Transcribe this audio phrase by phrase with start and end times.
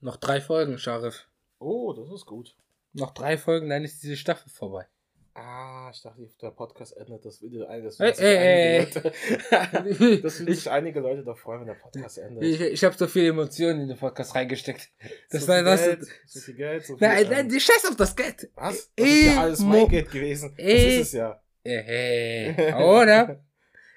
[0.00, 1.28] Noch drei Folgen, Scharif.
[1.58, 2.56] Oh, das ist gut.
[2.94, 4.86] Noch drei Folgen, dann ist diese Staffel vorbei.
[5.34, 7.84] Ah, ich dachte, der Podcast endet das Video ein.
[7.84, 11.74] Das Ey, sich ey, einige Leute, das würden sich einige Leute doch freuen, wenn der
[11.74, 12.42] Podcast endet.
[12.42, 14.90] Ich, ich habe so viele Emotionen in den Podcast reingesteckt.
[15.30, 15.84] Das so war das.
[15.84, 18.50] Geld, so viel Geld, so viel, Nein, ähm, nein, die scheiß auf das Geld.
[18.54, 18.90] Was?
[18.96, 20.54] Das ist ja alles mein Geld gewesen.
[20.56, 21.00] Das Ey.
[21.00, 21.40] ist es ja.
[21.62, 23.44] Hey, oder?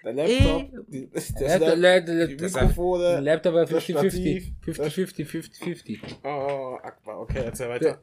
[0.04, 3.20] Der Laptop, die, das Laptop, Lap, Laptop, die das Mikrofone.
[3.22, 4.10] Laptop war das 50-50.
[4.10, 4.52] Stativ.
[4.66, 6.00] 50-50, 50-50.
[6.24, 8.02] Oh, Akbar, okay, erzähl weiter.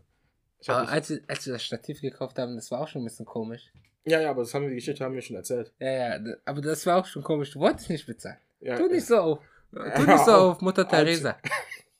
[0.66, 3.26] Aber als wir, als wir das Stativ gekauft haben, das war auch schon ein bisschen
[3.26, 3.70] komisch.
[4.04, 5.72] ja, ja, aber das haben wir, die Geschichte haben wir schon erzählt.
[5.78, 7.50] Ja, ja, aber das war auch schon komisch.
[7.52, 8.38] Du wolltest nicht bezahlen.
[8.60, 9.38] Ja, Tu nicht so auf.
[9.72, 10.60] Tu nicht so auf.
[10.60, 11.38] Mutter Teresa.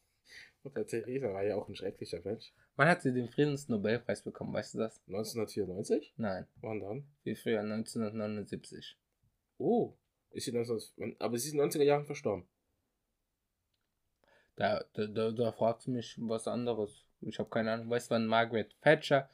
[0.62, 2.53] Mutter Theresa war ja auch ein schrecklicher Mensch.
[2.77, 4.53] Wann hat sie den Friedensnobelpreis bekommen?
[4.53, 5.01] Weißt du das?
[5.09, 6.12] 1994?
[6.19, 7.05] Nein, Wann dann?
[7.23, 8.97] viel früher, 1979.
[9.60, 9.96] Oh,
[10.30, 12.46] ist sie 19, aber sie ist in den 90er Jahren verstorben.
[14.56, 17.06] Da, da, da, da fragst du mich was anderes.
[17.20, 17.91] Ich habe keine Ahnung.
[17.91, 19.28] Weißt du, wann Margaret Thatcher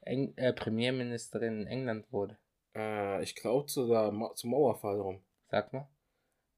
[0.00, 2.36] Eng äh, Premierministerin in England wurde?
[2.74, 5.22] Äh, ich glaube zu der Ma zum Mauerfall rum.
[5.50, 5.88] Sag mal.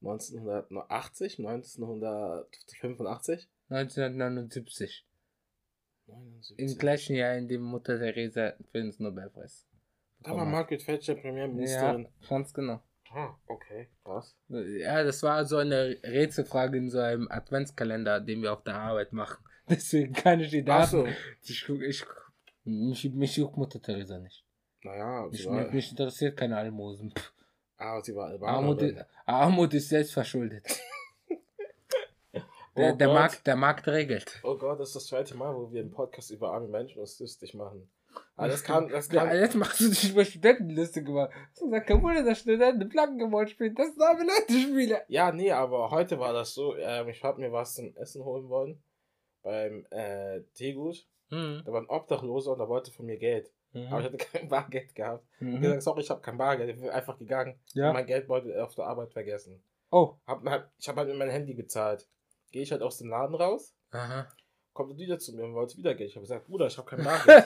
[0.01, 3.49] 1980, 1985?
[3.69, 5.07] 1979.
[6.07, 6.59] 79.
[6.59, 9.67] Im gleichen Jahr, in dem Mutter Teresa Friedensnobelpreis.
[10.19, 10.51] Da war bekommen hat.
[10.51, 12.03] Margaret Thatcher Premierministerin.
[12.03, 12.81] Ja, ganz genau.
[13.47, 14.35] Okay, krass.
[14.49, 19.13] Ja, das war so eine Rätselfrage in so einem Adventskalender, den wir auf der Arbeit
[19.13, 19.43] machen.
[19.69, 20.89] Deswegen kann ich die Ach Daten.
[20.91, 21.07] so.
[21.43, 22.05] Ich,
[22.65, 24.43] mich, mich juckt Mutter Teresa nicht.
[24.83, 27.13] Naja, Mich, war, mich interessiert keine Almosen.
[27.77, 28.97] Ah, sie war Armut, Albanerin.
[28.97, 30.65] ist- Armut ist selbst verschuldet.
[32.33, 32.43] Der,
[32.93, 33.07] Oh der.
[33.07, 34.39] Markt, der Markt regelt.
[34.43, 37.17] Oh Gott, das ist das zweite Mal, wo wir einen Podcast über arme Menschen uns
[37.19, 37.89] lustig machen.
[38.37, 41.31] Aber das kann, das Ja, kann, jetzt machst du dich über Studentenliste gemacht.
[41.57, 43.75] Du sagst, kein Wunder, dass Studenten Plankengemord spielen.
[43.75, 44.97] Das sind arme Leute spielen.
[45.07, 48.49] Ja, nee, aber heute war das so, ähm, ich habe mir was zum Essen holen
[48.49, 48.83] wollen
[49.41, 51.07] beim äh, Teegut.
[51.29, 51.61] Mhm.
[51.65, 53.51] Da war ein Obdachloser und der wollte von mir Geld.
[53.73, 55.25] Aber ich hatte kein Bargeld gehabt.
[55.39, 56.69] Ich hab gesagt, sorry, ich habe kein Bargeld.
[56.69, 57.59] Ich bin einfach gegangen.
[57.73, 57.93] Ja.
[57.93, 59.61] Mein Geldbeutel auf der Arbeit vergessen.
[59.91, 60.15] Oh.
[60.25, 62.07] Hab, hab, ich habe halt mit meinem Handy gezahlt.
[62.51, 64.27] Gehe ich halt aus dem Laden raus, Aha.
[64.75, 66.09] Kommt er wieder zu mir und wollte wieder Geld.
[66.09, 67.45] Ich habe gesagt, Bruder, ich habe kein Bargeld.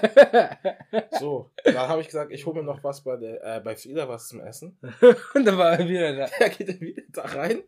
[1.19, 4.09] so, dann habe ich gesagt, ich hole mir noch was bei, der, äh, bei Frieda
[4.09, 4.77] was zum Essen.
[5.35, 6.25] Und dann war er wieder da.
[6.39, 7.63] Er geht dann wieder da rein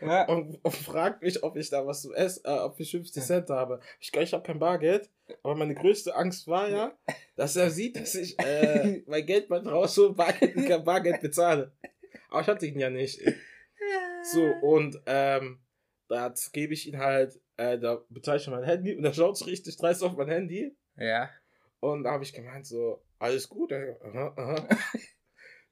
[0.00, 0.26] Ja.
[0.28, 3.50] und, und fragt mich, ob ich da was zum Essen, äh, ob ich 50 Cent
[3.50, 3.80] habe.
[4.00, 5.10] Ich ich habe kein Bargeld,
[5.42, 6.92] aber meine größte Angst war ja,
[7.36, 11.72] dass er sieht, dass ich äh, mein Geld mal raushole, Bargeld, kein Bargeld bezahle.
[12.30, 13.20] Aber ich hatte ihn ja nicht.
[14.32, 15.60] So, und ähm,
[16.08, 19.44] da gebe ich ihn halt, äh, da bezahle ich mein Handy und er schaut so
[19.44, 20.76] richtig dreist auf mein Handy.
[20.96, 21.30] Ja.
[21.80, 23.72] Und da habe ich gemeint, so, alles gut.
[23.72, 24.68] Aha, aha.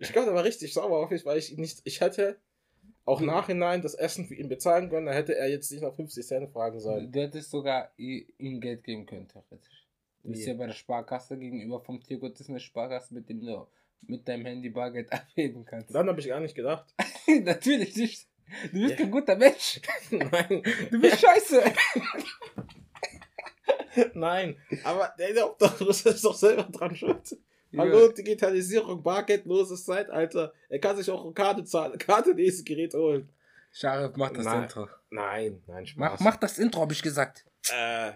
[0.02, 2.40] Ich glaube, der war richtig sauer auf mich, weil ich nicht, ich hätte
[3.04, 6.26] auch nachhinein das Essen für ihn bezahlen können, da hätte er jetzt nicht nach 50
[6.26, 7.12] Cent fragen sollen.
[7.12, 9.86] Du hättest sogar ihm Geld geben können, theoretisch.
[10.22, 13.40] Du bist ja bei der Sparkasse gegenüber vom Tiergott, das ist eine Sparkasse, mit dem
[13.40, 13.66] du
[14.02, 15.94] mit deinem Handy Bargeld abheben kannst.
[15.94, 16.94] Dann habe ich gar nicht gedacht.
[17.42, 18.29] Natürlich nicht.
[18.72, 18.96] Du bist Ja.
[18.96, 19.80] kein guter Mensch.
[20.10, 21.62] Nein, Du bist scheiße.
[24.14, 24.56] nein.
[24.84, 27.36] Aber der, Obdachlose ist doch selber dran schuld.
[27.76, 30.52] Hallo, Digitalisierung, bargeldloses Zeitalter.
[30.68, 33.28] Er kann sich auch eine Karte zahlen, Karte nächstes Gerät holen.
[33.72, 34.62] Scharif, mach das Nein.
[34.64, 34.88] Intro.
[35.10, 35.98] Nein, nein, Spaß.
[35.98, 37.44] Mach, mach das Intro, hab ich gesagt.
[37.72, 38.12] Äh,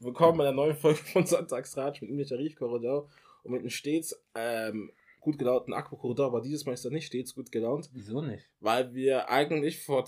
[0.00, 3.08] willkommen bei der neuen Folge von Sonntagsratsch mit mir, Tarif Korridor
[3.44, 4.90] und mit einem stets ähm,
[5.20, 8.44] gut gelaunten Aquakorridor, aber dieses Mal ist er nicht stets gut gelaunt, Wieso nicht?
[8.60, 10.06] weil wir eigentlich vor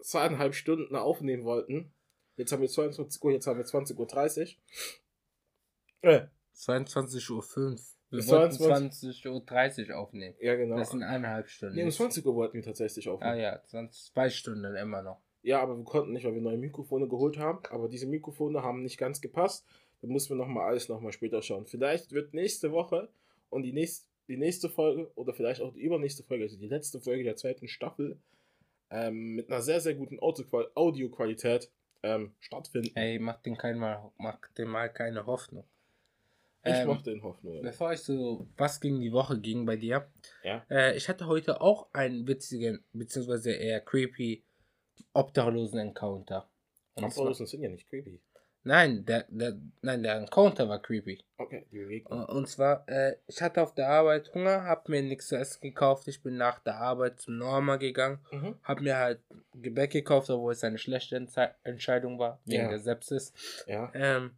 [0.00, 1.92] zweieinhalb Stunden aufnehmen wollten.
[2.36, 4.56] Jetzt haben wir 22 Uhr, jetzt haben wir 20.30
[6.02, 6.10] Uhr.
[6.10, 6.26] Äh,
[6.56, 7.76] 22.05 Uhr.
[8.10, 10.34] Wir Bis wollten 22 20.30 Uhr aufnehmen.
[10.40, 10.76] ja, genau.
[10.76, 11.76] Das sind eineinhalb Stunden.
[11.76, 13.40] Nee, um 20 Uhr wollten wir tatsächlich ah aufnehmen.
[13.40, 15.22] ja, 20, zwei Stunden immer noch.
[15.42, 17.60] Ja, aber wir konnten nicht, weil wir neue Mikrofone geholt haben.
[17.70, 19.66] Aber diese Mikrofone haben nicht ganz gepasst.
[20.02, 21.64] Da mussten wir nochmal alles nochmal später schauen.
[21.64, 23.08] Vielleicht wird nächste Woche
[23.48, 27.00] und die, nächst, die nächste Folge oder vielleicht auch die übernächste Folge, also die letzte
[27.00, 28.18] Folge der zweiten Staffel,
[28.90, 31.70] ähm, mit einer sehr, sehr guten Audioqualität
[32.02, 32.90] ähm, stattfinden.
[32.96, 35.64] Ey, mach den kein mal, mach dem mal keine Hoffnung.
[36.64, 37.62] ich ähm, mache den Hoffnung.
[37.62, 40.08] Bevor ich so, was gegen die Woche ging bei dir,
[40.44, 40.64] Ja.
[40.70, 44.44] äh, ich hatte heute auch einen witzigen, beziehungsweise eher creepy
[45.14, 46.48] Obdachlosen-Encounter.
[46.94, 48.20] Obdachlosen sind ja nicht creepy.
[48.64, 51.18] Nein, der, der, nein, der Encounter war creepy.
[51.36, 52.24] Okay, die Bewegung.
[52.26, 56.06] Und zwar, äh, ich hatte auf der Arbeit Hunger, hab mir nichts zu essen gekauft.
[56.06, 58.54] Ich bin nach der Arbeit zum Norma gegangen, Mhm.
[58.62, 59.20] hab mir halt
[59.54, 62.68] Gebäck gekauft, obwohl es eine schlechte Entze Entscheidung war, wegen Ja.
[62.68, 63.32] der Sepsis.
[63.66, 63.90] Ja.
[63.94, 64.36] Ähm,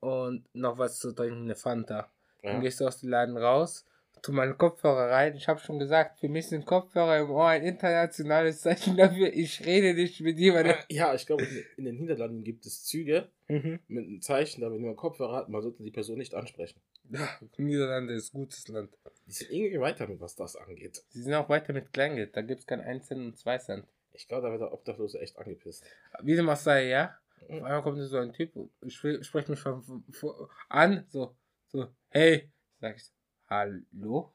[0.00, 2.10] und noch was zu trinken, eine Fanta.
[2.42, 2.52] ja.
[2.52, 3.84] Dann gehst du aus dem Laden raus,
[4.26, 5.36] tu meine Kopfhörer rein.
[5.36, 9.32] Ich habe schon gesagt, für mich sind Kopfhörer im Ohr ein internationales Zeichen dafür.
[9.32, 10.74] Ich rede nicht mit jemandem.
[10.90, 11.44] Ja, ich glaube,
[11.76, 13.78] in, den Niederlanden gibt es Züge Mhm.
[13.86, 16.80] mit einem Zeichen, da wenn jemand Kopfhörer hat, man sollte die Person nicht ansprechen.
[17.10, 17.28] Ja,
[17.58, 18.90] Niederlande ist ein gutes Land.
[19.26, 21.04] Die sind irgendwie weiter mit, was das angeht.
[21.10, 22.36] Sie sind auch weiter mit Kleingeld.
[22.36, 23.86] Da gibt es kein 1 Cent und 2 Cent.
[24.12, 25.84] Ich glaube, da wird der Obdachlose echt angepisst.
[26.22, 27.16] Wie dem auch sei, ja.
[27.42, 27.64] Auf Mhm.
[27.64, 28.50] einmal kommt so ein Typ,
[28.84, 30.04] ich spreche mich von
[30.68, 31.36] an, so,
[31.68, 32.50] so, hey,
[32.80, 33.04] sag ich,
[33.48, 34.32] hallo?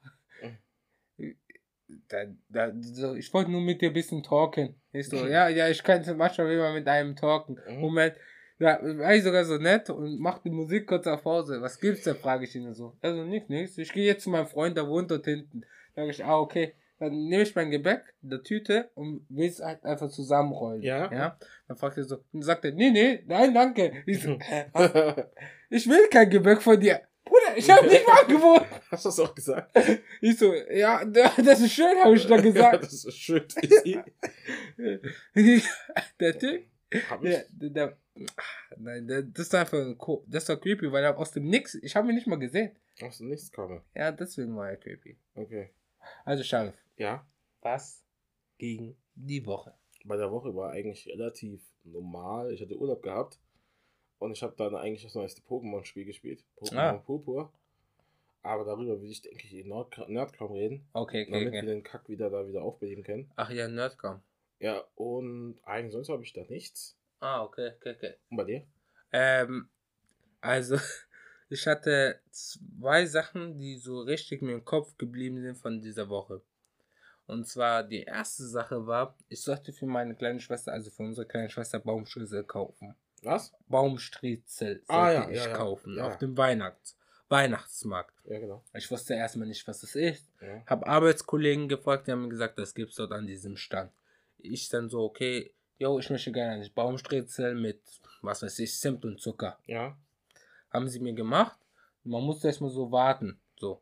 [2.07, 4.75] Da, da, so, ich wollte nur mit dir ein bisschen talken.
[4.93, 7.59] Ich so, ja, ja, ich kann manchmal immer mit einem talken.
[7.67, 7.79] Mhm.
[7.79, 8.15] Moment,
[8.59, 11.61] ja, war ich sogar so nett und mach die Musik kurz auf Pause.
[11.61, 12.95] Was gibt's da, frage ich ihn so.
[13.01, 13.77] Also, nichts, nichts.
[13.77, 15.63] Ich gehe jetzt zu meinem Freund, der wohnt dort hinten.
[15.95, 16.75] Sag ich, ah, okay.
[16.99, 20.83] Dann nehme ich mein Gebäck in der Tüte und will es halt einfach zusammenrollen.
[20.83, 21.11] Ja.
[21.11, 21.39] Ja.
[21.67, 24.03] Dann fragt er so, dann sagt er, nee, nee, nein, danke.
[24.05, 25.25] Ich, so, "Hä, was?
[25.71, 27.01] ich will kein Gebäck von dir.
[27.23, 28.65] Bruder, ich habe nicht mal angeboten.
[28.91, 29.77] Hast du das auch gesagt?
[30.21, 32.83] Ich so, ja, das ist schön, habe ich dann Ja, gesagt.
[32.83, 33.43] das ist schön.
[36.19, 36.63] der Typ,
[37.09, 37.37] Hab ich?
[37.51, 37.97] der, der,
[38.77, 39.97] nein, das ist einfach ein
[40.27, 42.75] das war creepy, weil er aus dem Nix, ich habe ihn nicht mal gesehen.
[43.01, 43.81] Aus dem Nichts komme.
[43.95, 45.17] Ja, deswegen war er creepy.
[45.35, 45.69] Okay.
[46.25, 47.25] Also, Scharf, Ja.
[47.61, 48.03] was
[48.57, 49.73] gegen die Woche?
[50.05, 52.51] Bei der Woche war eigentlich relativ normal.
[52.53, 53.39] Ich hatte Urlaub gehabt.
[54.21, 56.43] Und ich habe dann eigentlich das neueste Pokémon-Spiel gespielt.
[56.59, 56.93] Pokémon Ah.
[56.93, 57.51] Purpur.
[58.43, 60.87] Aber darüber will ich, denke ich, in Nerd Nerdcom reden.
[60.93, 61.67] Okay, okay, Damit wir okay.
[61.67, 63.31] den Kack wieder da wieder aufbeleben können.
[63.35, 64.21] Ach ja, Nerdcom.
[64.59, 66.95] Ja, und eigentlich sonst habe ich da nichts.
[67.19, 68.13] Ah, okay, okay, okay.
[68.29, 68.63] Und bei dir?
[69.11, 69.67] Ähm,
[70.39, 70.77] also,
[71.49, 76.43] ich hatte zwei Sachen, die so richtig mir im Kopf geblieben sind von dieser Woche.
[77.25, 81.25] Und zwar, die erste Sache war, ich sollte für meine kleine Schwester, also für unsere
[81.25, 82.93] kleine Schwester, Baumstriezel kaufen.
[83.23, 83.53] Was?
[83.67, 86.07] Baumstriezel sollte Ah, ja, ich ja, kaufen Ja.
[86.07, 86.97] auf dem Weihnachts
[87.29, 88.13] Weihnachtsmarkt.
[88.25, 88.61] Ja, genau.
[88.73, 90.27] Ich wusste erstmal nicht, was das ist.
[90.41, 90.61] Ja.
[90.65, 93.89] Hab Arbeitskollegen gefragt, die haben mir gesagt, das gibt's dort an diesem Stand.
[94.37, 97.79] Ich dann so, okay, yo, ich möchte gerne eine Baumstriezel mit,
[98.21, 99.57] was weiß ich, Zimt und Zucker.
[99.65, 99.95] Ja.
[100.71, 101.57] Haben sie mir gemacht.
[102.03, 103.81] Man musste erstmal so warten, so.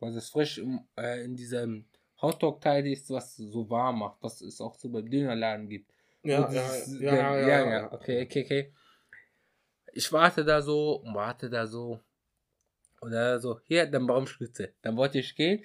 [0.00, 1.84] Weil es frisch im, äh, in diesem
[2.20, 5.88] Hotdog-Teil ist, was so warm macht, was es auch so beim Dönerladen gibt.
[6.22, 8.72] Ja, ja, ja, ja, ja, okay, okay, okay.
[9.92, 12.00] Ich warte da so und warte da so.
[13.00, 14.72] Und dann so, hier, dann Baumspitze.
[14.82, 15.64] Dann wollte ich gehen.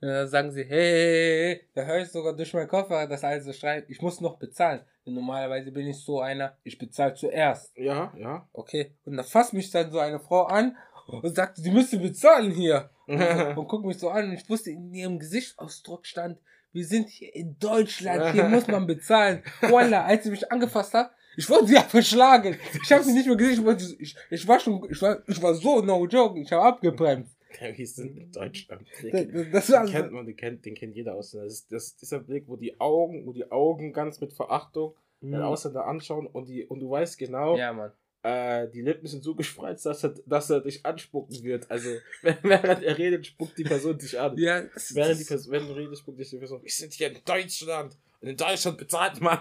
[0.00, 3.24] Und dann sagen sie, hey, hey, hey, da höre ich sogar durch meinen Koffer, dass
[3.24, 3.84] alles so schreit.
[3.88, 4.80] Ich muss noch bezahlen.
[5.04, 7.76] Denn normalerweise bin ich so einer, ich bezahle zuerst.
[7.76, 8.48] Ja, ja.
[8.52, 8.96] Okay.
[9.04, 10.76] Und da fasst mich dann so eine Frau an
[11.08, 12.90] und sagt, sie müsste bezahlen hier.
[13.06, 13.26] Und, so,
[13.60, 16.38] und guckt mich so an und ich wusste, in ihrem Gesichtsausdruck stand,
[16.72, 19.42] wir sind hier in Deutschland, hier muss man bezahlen.
[19.62, 22.56] Voila, als sie mich angefasst hat, ich wollte sie ja verschlagen.
[22.82, 25.40] Ich habe sie nicht mehr gesehen, ich, wollte, ich, ich war schon, ich war, ich
[25.42, 27.36] war so, no joke, ich habe abgebremst.
[27.60, 28.86] Wir sind in Deutschland.
[29.02, 31.46] Das, Den, das war den kennt man, den kennt, den kennt jeder Ausländer.
[31.46, 34.94] Das ist, das ist dieser Blick, wo die Augen, wo die Augen ganz mit Verachtung
[35.20, 35.36] den Mhm.
[35.42, 37.90] Ausländer anschauen und die und du weißt genau, Ja, Mann.
[38.22, 41.70] Äh, die Lippen sind so gespreizt, dass er, dass er dich anspucken wird.
[41.70, 41.88] Also
[42.22, 44.36] während er redet, spuckt die Person dich an.
[44.36, 46.62] Ja, das, Während die Person, wenn du redest, spuckt dich die Person.
[46.62, 47.96] Wir sind hier in Deutschland.
[48.20, 49.38] Und in Deutschland bezahlt man.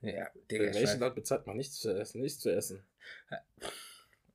[0.00, 1.00] ja, Digga, In welchem.
[1.00, 2.20] Land bezahlt man nichts zu essen?
[2.20, 2.82] Nichts zu essen.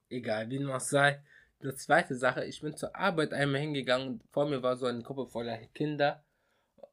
[0.09, 1.21] egal, wie auch sei.
[1.61, 5.01] Die zweite Sache, ich bin zur Arbeit einmal hingegangen und vor mir war so eine
[5.01, 6.23] Gruppe voller Kinder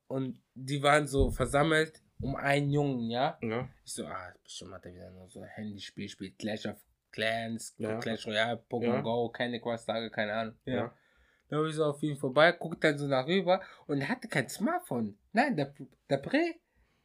[0.07, 3.39] und die waren so versammelt um einen Jungen, ja.
[3.43, 3.69] Ja.
[3.85, 6.77] Ich so, ah, bestimmt hat er wieder nur so ein Handyspiel, spielt Clash of
[7.13, 7.99] Clans, Ja.
[7.99, 9.01] Clash Royale, Pokémon Ja.
[9.01, 10.55] Go, Candy Crush Tage, keine Ahnung.
[10.65, 10.75] Ja.
[10.75, 10.95] Ja.
[11.49, 14.29] Da habe ich so auf ihn vorbei, guckt dann so nach rüber und er hatte
[14.29, 15.19] kein Smartphone.
[15.33, 15.75] Nein, der,
[16.09, 16.55] der Pre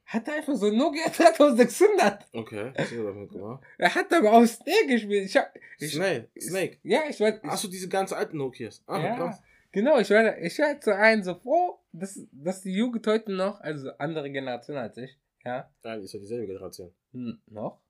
[0.06, 2.28] hatte einfach so ein Nokia 3600.
[2.32, 2.72] Okay.
[2.76, 3.64] Was du damit gemacht?
[3.80, 5.26] Er hat aber auf Snake gespielt.
[5.26, 6.30] Ich hab, ich, Snake.
[6.40, 6.78] Snake.
[6.84, 8.84] ja, ich Hast du diese ganz alten Nokias?
[8.86, 9.42] Ah, ja, krass.
[9.76, 13.60] Genau, ich war, ich war zu einem so froh, dass, dass die Jugend heute noch,
[13.62, 16.92] also andere Generation als ich, ja, Nein, ist ja dieselbe Generation.
[17.14, 17.82] n- noch,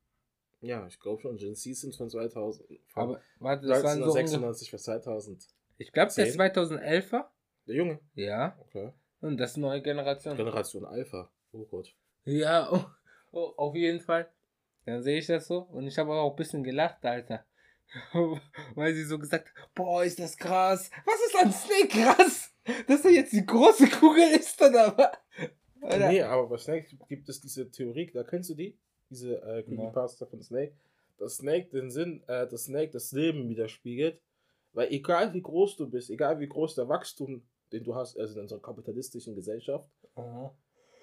[0.61, 1.37] Ja, ich glaube schon.
[1.37, 2.67] Gen Z sind von 2000.
[2.87, 5.47] Von aber warte, das waren so ungefähr, 1996 bis 2000.
[5.77, 6.41] ich glaube, der Zehn.
[6.41, 7.25] 2011er,
[7.67, 7.99] Der Junge.
[8.15, 8.91] ja, Okay.
[9.21, 10.35] und das ist neue Generation.
[10.35, 11.31] Generation Alpha.
[11.53, 11.95] Oh Gott.
[12.25, 12.83] Ja, oh,
[13.31, 14.29] oh, auf jeden Fall.
[14.85, 17.45] Dann sehe ich das so und ich habe auch ein bisschen gelacht, Alter.
[18.75, 20.89] Weil sie so gesagt hat, boah, ist das krass.
[21.05, 22.51] Was ist an Snake krass?
[22.87, 25.99] Dass er jetzt die große Kugel ist oder was?
[26.09, 28.77] Nee, aber bei Snake gibt es diese Theorie, da kennst du die?
[29.09, 30.73] Diese äh, Creepypasta von Snake.
[31.17, 34.19] Dass Snake den Sinn, äh, dass Snake das Leben widerspiegelt.
[34.73, 38.35] Weil egal wie groß du bist, egal wie groß der Wachstum, den du hast, also
[38.35, 39.89] in unserer kapitalistischen Gesellschaft,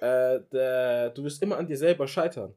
[0.01, 2.55] äh, der, du wirst immer an dir selber scheitern.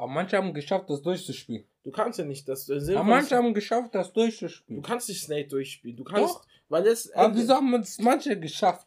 [0.00, 1.62] Aber manche haben geschafft, das durchzuspielen.
[1.84, 2.64] Du kannst ja nicht das.
[2.64, 4.80] das Aber manche haben geschafft, das durchzuspielen.
[4.80, 5.94] du kannst nicht Snake durchspielen.
[5.94, 6.36] Du kannst.
[6.36, 6.46] Doch.
[6.70, 7.12] Weil es.
[7.12, 8.86] Aber wieso haben es manche geschafft?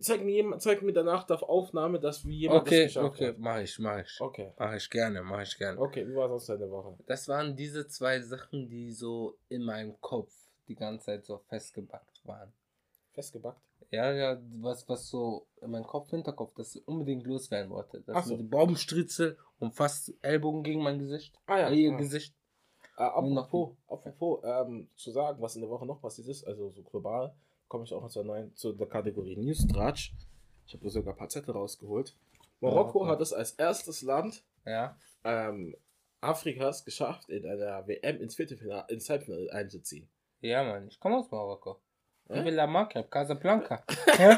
[0.00, 3.28] Zeig mir, jemand, zeig mir danach auf Aufnahme, dass wie jemand Okay, das geschafft okay,
[3.28, 3.38] hat.
[3.38, 4.18] mach ich, mach ich.
[4.18, 4.52] Okay.
[4.58, 5.78] Mach ich gerne, mach ich gerne.
[5.78, 6.96] Okay, wie war sonst deine Woche?
[7.06, 10.32] Das waren diese zwei Sachen, die so in meinem Kopf
[10.68, 12.50] die ganze Zeit so festgebackt waren.
[13.12, 13.60] Festgebackt?
[13.96, 18.02] Ja, ja, was, was so in meinem Kopf, Hinterkopf, das ich unbedingt loswerden wollte.
[18.02, 18.36] Das Ach so.
[18.36, 21.34] dem Baumstritzel und fast Ellbogen gegen mein Gesicht.
[21.46, 21.68] Ah ja.
[21.70, 21.96] Äh, ihr ah.
[21.96, 22.34] Gesicht.
[22.98, 26.82] Äh, apropos, apropos ähm, zu sagen, was in der Woche noch passiert ist, also so
[26.82, 27.34] global,
[27.68, 30.12] komme ich auch noch zur, neuen, zu der Kategorie News Tratsch.
[30.66, 32.14] Ich habe sogar ein paar Zettel rausgeholt.
[32.60, 33.10] Marokko okay.
[33.12, 34.98] hat es als erstes Land Ja.
[35.24, 35.74] ähm,
[36.20, 40.06] Afrikas geschafft, in einer WM ins Viertelfinale, ins Halbfinale einzuziehen.
[40.42, 41.80] Ja, Mann, ich komme aus Marokko.
[42.28, 42.44] Hä?
[42.44, 43.84] Villa Maghreb, Casablanca.
[44.18, 44.36] Hä?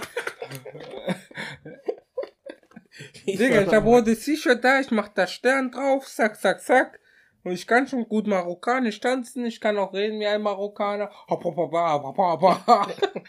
[3.26, 7.00] Digga, ich habe rotes T-Shirt da, ich mach da Stern drauf, zack, zack, zack.
[7.44, 11.10] Und ich kann schon gut marokkanisch tanzen, ich kann auch reden wie ein Marokkaner.
[11.28, 12.94] Hopp, hopp, hopp, hopp, hopp, hopp.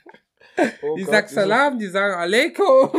[0.81, 2.89] Oh Die Gott, sagt Salam, die sagen Aleikum.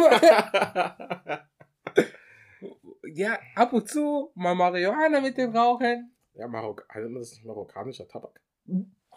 [3.13, 6.15] ja, ab und zu mal Marihuana mit dem Rauchen.
[6.35, 8.41] ja, Marok man das nicht marokkanischer Tabak?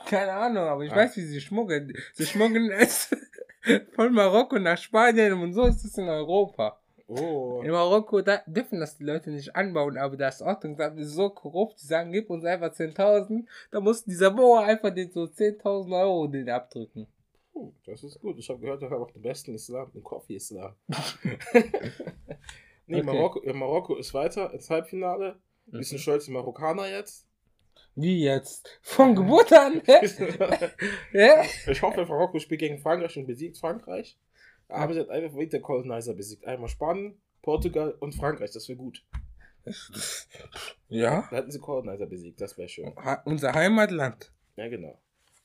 [0.07, 0.98] Keine Ahnung, aber ich Ah.
[0.98, 1.93] weiß, wie sie schmuggeln.
[2.13, 3.10] Sie schmuggeln es
[3.95, 6.79] von Marokko nach Spanien und so ist es in Europa.
[7.07, 7.62] Oh.
[7.63, 11.81] In Marokko da dürfen das die Leute nicht anbauen, aber das Ordnungsamt ist so korrupt,
[11.81, 13.45] die sagen, gib uns einfach 10.000.
[13.72, 17.07] Da muss dieser Bauer einfach den so 10.000 Euro den abdrücken.
[17.51, 18.39] Puh, das ist gut.
[18.39, 20.74] Ich habe gehört, wir haben auch den besten Islam, den Coffee-Islam.
[22.88, 23.03] nee, Okay.
[23.03, 25.36] Marokko, Marokko ist weiter ins Halbfinale.
[25.67, 25.77] Mhm.
[25.77, 27.27] Bisschen stolze Marokkaner jetzt.
[27.96, 28.80] Wie jetzt?
[28.82, 29.82] Von Geburt an?
[31.68, 34.18] Ich hoffe, Marokko spielt gegen Frankreich und besiegt Frankreich.
[34.68, 36.46] Aber sie hat einfach wieder Colonizer besiegt.
[36.46, 38.52] Einmal Spanien, Portugal und Frankreich.
[38.52, 39.06] Das wäre gut.
[40.90, 42.42] Ja, Da hätten sie Colonizer besiegt.
[42.42, 42.94] Das wäre schön.
[43.26, 44.32] unser Heimatland.
[44.56, 45.00] Ja, genau.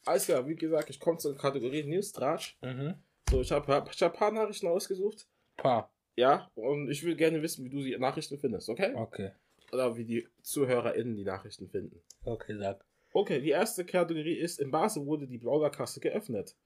[0.04, 2.56] Alles klar, wie gesagt, ich komme zur Kategorie News Tratsch.
[2.62, 2.94] Mhm.
[3.30, 5.26] So, ich habe ich hab ein paar Nachrichten ausgesucht.
[5.56, 5.90] Pa.
[6.16, 8.94] Ja, und ich will gerne wissen, wie du die Nachrichten findest, okay?
[8.94, 9.32] Okay.
[9.72, 12.00] Oder wie die ZuhörerInnen die Nachrichten finden.
[12.24, 12.84] Okay, sag.
[13.12, 16.56] Okay, die erste Kategorie ist, in Basel wurde die Plauderkasse geöffnet.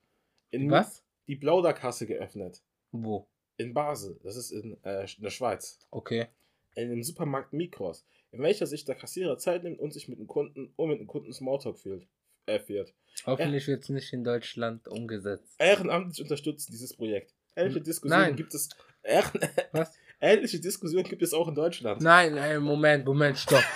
[0.51, 1.05] In Was?
[1.27, 2.63] Die Plauderkasse geöffnet.
[2.91, 3.27] Wo?
[3.57, 4.19] In Basel.
[4.23, 5.79] Das ist in, äh, in der Schweiz.
[5.91, 6.27] Okay.
[6.75, 8.05] In dem Supermarkt Mikros.
[8.33, 11.07] In welcher sich der Kassierer Zeit nimmt und sich mit dem Kunden, um mit dem
[11.07, 12.07] Kunden Smalltalk fühlt.
[12.47, 12.93] Äh, führt.
[13.25, 15.55] Hoffentlich wird es nicht in Deutschland umgesetzt.
[15.61, 17.35] Ehrenamtlich unterstützen dieses Projekt.
[17.55, 18.37] Ähnliche Hm, Diskussionen nein.
[18.37, 18.69] gibt es.
[19.05, 19.41] Ehren,
[19.73, 19.97] Was?
[20.23, 22.01] Ähnliche Diskussionen gibt es auch in Deutschland.
[22.01, 23.63] Nein, nein, Moment, Moment, stopp.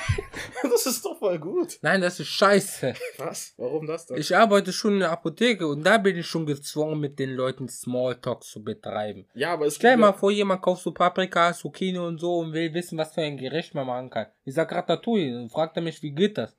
[0.62, 1.78] Das ist doch voll gut.
[1.82, 2.94] Nein, das ist scheiße.
[3.18, 3.54] Was?
[3.56, 4.16] Warum das denn?
[4.18, 7.68] Ich arbeite schon in der Apotheke und da bin ich schon gezwungen, mit den Leuten
[7.68, 9.26] Smalltalk zu betreiben.
[9.34, 12.52] ja, aber es Stell mal ja- vor, jemand kauft so Paprika, Zucchini und so und
[12.52, 14.26] will wissen, was für ein Gericht man machen kann.
[14.44, 16.52] Ich sag Ratatouille und fragt er mich, wie geht das?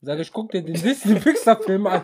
[0.00, 2.02] Ich sag, ich guck dir den Disney Pixar Film an.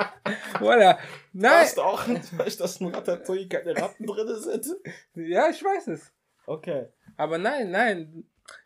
[0.60, 0.98] Oder?
[1.32, 1.62] Nein.
[1.62, 4.66] Weißt du auch nicht, dass in Ratatouille keine Ratten drin sind?
[5.14, 6.12] Ja, ich weiß es.
[6.46, 6.86] Okay.
[7.16, 8.24] Aber nein, nein.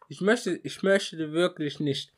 [0.09, 2.13] Ich möchte, ich möchte wirklich nicht.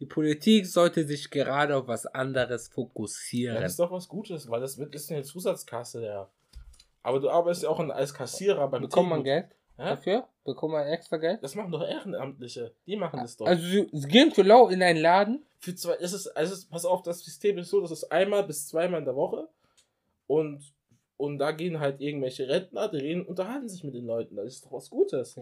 [0.00, 3.60] Die Politik sollte sich gerade auf was anderes fokussieren.
[3.60, 6.28] Das ist doch was Gutes, weil das wird ist eine Zusatzkasse, ja.
[7.02, 9.22] Aber du arbeitest ja auch als Kassierer beim Bekommt man.
[9.22, 9.90] Geld Hä?
[9.90, 10.28] dafür?
[10.44, 11.42] Bekommt man extra Geld?
[11.42, 12.72] Das machen doch Ehrenamtliche.
[12.86, 13.46] Die machen das doch.
[13.46, 15.44] Also sie, sie gehen für lau in einen Laden.
[15.58, 18.68] Für zwei, es ist, ist, pass auf, das System ist so, das ist einmal bis
[18.68, 19.48] zweimal in der Woche.
[20.26, 20.72] Und,
[21.16, 24.36] und da gehen halt irgendwelche Rentner, die reden, unterhalten sich mit den Leuten.
[24.36, 25.38] Das ist doch was Gutes.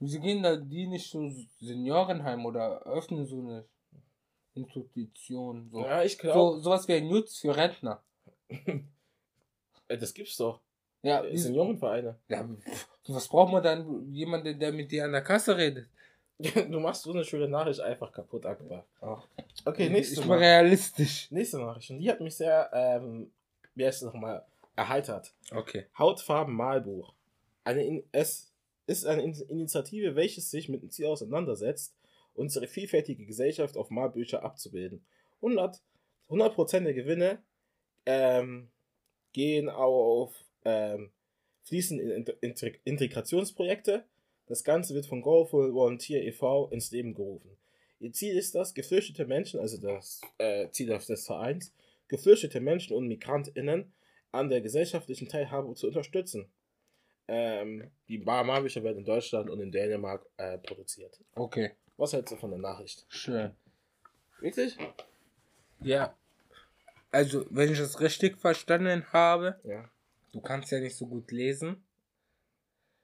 [0.00, 1.28] Sie gehen da die nicht so
[1.60, 3.64] Seniorenheim oder öffnen so eine
[4.54, 5.68] Institution.
[5.70, 8.02] So, Ja, ich so glaube, sowas wie ein Jutz für Rentner.
[9.88, 10.60] das gibt's doch.
[11.02, 12.18] Ja, Äh, Seniorenvereine.
[12.28, 12.48] ja
[13.08, 14.12] was braucht man dann?
[14.12, 15.88] Jemanden, der mit dir an der Kasse redet.
[16.70, 18.84] Du machst so eine schöne Nachricht einfach kaputt, Akbar.
[19.64, 20.38] Okay, nächste ich bin Mal.
[20.38, 21.30] realistisch.
[21.30, 21.90] Nächste Nachricht.
[21.90, 23.32] Und die hat mich sehr, ähm,
[23.74, 24.44] wie heißt es nochmal,
[24.76, 25.34] erheitert.
[25.50, 25.86] Okay.
[25.98, 27.14] Hautfarben Malbuch.
[27.64, 28.52] Eine In es
[28.86, 31.96] ist eine In Initiative, welches sich mit dem Ziel auseinandersetzt,
[32.34, 35.04] unsere vielfältige Gesellschaft auf Malbücher abzubilden.
[35.36, 35.82] 100,
[36.28, 37.42] 100% der Gewinne
[38.04, 38.68] ähm,
[39.32, 40.32] gehen auf
[40.64, 41.10] ähm,
[41.64, 44.04] fließen in Int- Integ- Integrationsprojekte.
[44.46, 46.68] Das Ganze wird von Goalful Volunteer e.V.
[46.68, 47.50] ins Leben gerufen.
[47.98, 51.72] Ihr Ziel ist das, gefürchtete Menschen, also das äh, Ziel des Vereins,
[52.08, 53.92] gefürchtete Menschen und MigrantInnen
[54.36, 56.50] an der gesellschaftlichen Teilhabe zu unterstützen.
[57.28, 61.18] Ähm, die Marbücher werden in Deutschland und in Dänemark äh, produziert.
[61.34, 61.72] Okay.
[61.96, 63.04] Was hältst du von der Nachricht?
[63.08, 63.54] Schön.
[64.40, 64.76] Wirklich?
[65.80, 66.14] Ja.
[67.10, 69.90] Also, wenn ich das richtig verstanden habe, Ja.
[70.32, 71.82] du kannst ja nicht so gut lesen.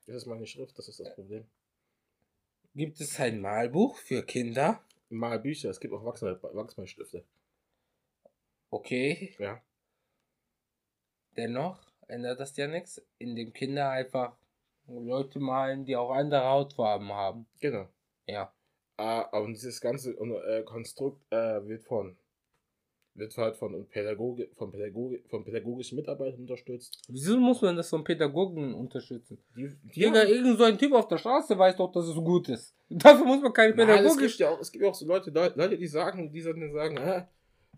[0.07, 1.45] Das ist meine Schrift, das ist das Problem.
[2.75, 4.85] Gibt es ein Malbuch für Kinder?
[5.09, 7.25] Mal Bücher, es gibt auch Wachsmal, Wachsmalstifte.
[8.71, 9.35] Okay.
[9.39, 9.61] Ja.
[11.37, 14.37] Dennoch ändert das ja nichts, indem Kinder einfach
[14.87, 17.47] Leute malen, die auch andere Hautfarben haben.
[17.61, 17.89] Genau.
[18.27, 18.53] Ja.
[18.97, 22.17] Ah, und dieses ganze äh, Konstrukt äh, wird von
[23.15, 27.03] wird halt von Pädagoge, von Pädagoge, von pädagogischen Mitarbeitern unterstützt.
[27.09, 29.39] Wieso muss man das von Pädagogen unterstützen?
[29.55, 32.75] Die, die irgend so ein Typ auf der Straße weiß doch, dass es gut ist.
[32.89, 34.29] Dafür muss man keine es Pädagogik.
[34.29, 37.25] gibt ja auch, es gibt ja auch so Leute, Leute, die sagen, die sagen, äh,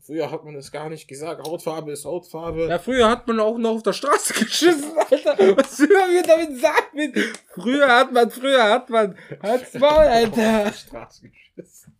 [0.05, 2.69] früher hat man das gar nicht gesagt, Hautfarbe ist Hautfarbe.
[2.69, 5.57] Ja, früher hat man auch noch auf der Straße geschissen, Alter.
[5.57, 6.95] Was will man mir damit sagen?
[6.95, 7.19] Mit
[7.55, 9.19] früher hat man, früher hat man.
[9.43, 10.73] Halt's Maul, Alter.
[10.73, 11.97] Straße geschissen.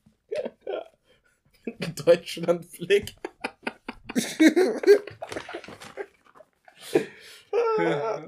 [2.05, 3.15] Deutschland Flick.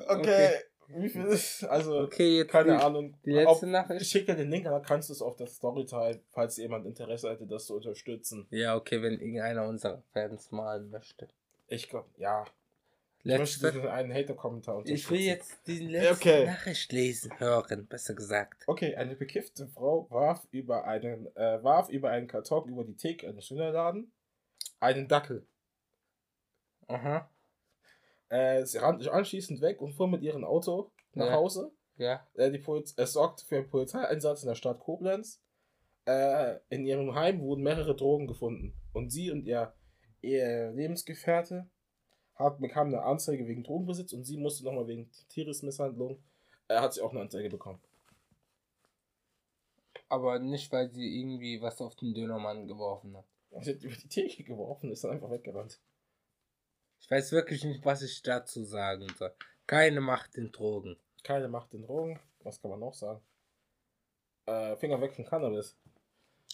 [0.08, 0.50] okay.
[0.88, 3.14] Wie viel ist, also, Okay, jetzt keine die, Ahnung.
[3.24, 4.06] die letzte Ob- Ich Nachricht.
[4.06, 7.46] schicke dir den Link, aber kannst du es auf das Storyteil, falls jemand Interesse hätte,
[7.46, 8.46] das zu unterstützen.
[8.50, 11.28] Ja, okay, wenn irgendeiner unserer Fans malen möchte.
[11.68, 12.44] Ich glaube, ja.
[13.24, 16.46] Ich möchte Letzte, einen Hater-Kommentar ich will jetzt die letzte Okay.
[16.46, 18.62] Nachricht lesen, hören, besser gesagt.
[18.68, 23.26] Okay, eine bekiffte Frau warf über einen, äh, warf über einen Karton über die Theke
[23.28, 24.12] eines Hühnerladen
[24.78, 25.44] einen Dackel.
[26.86, 27.28] Aha,
[28.28, 31.32] Äh, sie rannte anschließend weg und fuhr mit ihrem Auto nach Ja.
[31.34, 31.72] Hause.
[31.96, 32.26] ja.
[32.34, 35.40] Äh, die Poliz es sorgte für einen Polizeieinsatz in der Stadt Koblenz.
[36.06, 38.74] Äh, in ihrem Heim wurden mehrere Drogen gefunden.
[38.92, 39.72] Und sie und ihr,
[40.22, 41.68] ihr Lebensgefährte
[42.34, 46.22] hat, bekamen eine Anzeige wegen Drogenbesitz und sie musste nochmal wegen Tieresmisshandlung,
[46.68, 47.80] äh, hat sie auch eine Anzeige bekommen.
[50.08, 53.24] Aber nicht, weil sie irgendwie was auf den Dönermann geworfen hat.
[53.64, 55.80] Sie hat über die Theke geworfen, ist dann einfach weggerannt.
[57.06, 59.32] Ich weiß wirklich nicht, was ich dazu sagen soll.
[59.66, 60.96] Keine Macht in Drogen.
[61.22, 62.20] Keine Macht in Drogen.
[62.42, 63.20] Was kann man noch sagen?
[64.46, 65.76] Äh, Finger weg von Cannabis.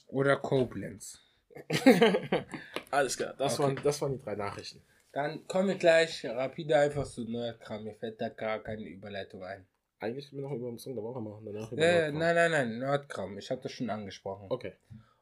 [0.09, 1.19] Oder Koblenz.
[2.91, 3.63] Alles klar, das, Okay.
[3.63, 4.83] waren, das waren die drei Nachrichten.
[5.13, 7.85] Dann kommen wir gleich rapide einfach zu Nerdkram.
[7.85, 9.67] Mir fällt da gar keine Überleitung ein.
[10.01, 12.19] Eigentlich können wir noch über den Song der Woche machen, danach über Äh, Nordkram.
[12.19, 13.39] nein, nein, nein, Nerdkram.
[13.39, 14.47] Ich habe das schon angesprochen.
[14.51, 14.73] Okay.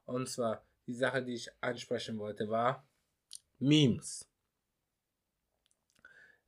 [0.07, 2.85] Und zwar, die Sache, die ich ansprechen wollte, war
[3.59, 4.27] Memes.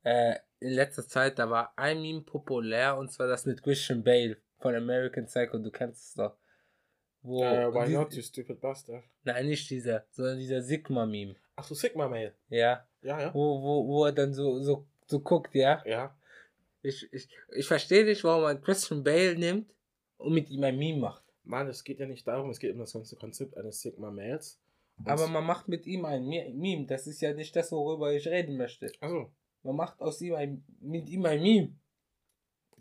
[0.03, 4.37] Äh, in letzter Zeit, da war ein Meme populär, und zwar das mit Christian Bale
[4.59, 5.57] von American Psycho.
[5.57, 6.37] Du kennst es doch.
[7.21, 9.03] Wo äh, why not, you stupid bastard?
[9.23, 11.35] Nein, nicht dieser, sondern dieser Sigma-Meme.
[11.55, 12.33] Ach so, Sigma Mail.
[12.49, 12.85] Ja.
[13.01, 13.33] Ja, ja.
[13.33, 15.81] Wo, wo, wo er dann so, so, so guckt, ja.
[15.85, 16.15] Ja.
[16.81, 19.71] Ich, ich, ich verstehe nicht, warum man Christian Bale nimmt
[20.17, 21.23] und mit ihm ein Meme macht.
[21.45, 24.59] Mann, es geht ja nicht darum, es geht um das ganze Konzept eines Sigma Mails.
[24.97, 26.85] Und- Aber man macht mit ihm ein Me- Meme.
[26.87, 28.91] Das ist ja nicht das, worüber ich reden möchte.
[28.99, 29.31] Also,
[29.63, 31.75] Man macht aus ihm ein, mit ihm ein Meme.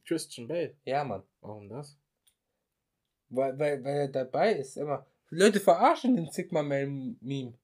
[0.05, 0.77] Christian Bale.
[0.85, 1.23] Ja, Mann.
[1.41, 1.97] Warum das?
[3.29, 4.77] Weil, weil, weil er dabei ist.
[4.77, 5.07] Immer.
[5.31, 7.17] Leute verarschen den Sigma-Meme.
[7.21, 7.55] Ne,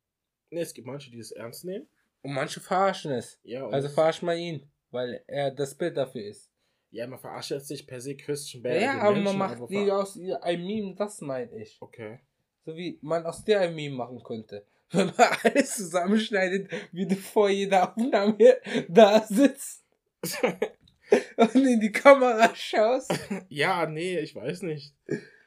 [0.51, 1.87] es gibt manche, die es ernst nehmen.
[2.23, 3.39] Und manche verarschen es.
[3.43, 4.67] Ja, Also verarsch mal ihn.
[4.91, 6.51] Weil er das Bild dafür ist.
[6.91, 8.81] ja, man verarscht jetzt nicht per se Christian Bale.
[8.81, 11.77] Ja, aber Menschen, man macht die aus ihr ein Meme, das meine ich.
[11.81, 12.21] Okay.
[12.65, 14.65] So wie man aus der ein Meme machen könnte.
[14.91, 19.85] Wenn man alles zusammenschneidet, wie du vor jeder Aufnahme da sitzt
[21.37, 23.13] und in die Kamera schaust.
[23.49, 24.95] ja, nee, ich weiß nicht.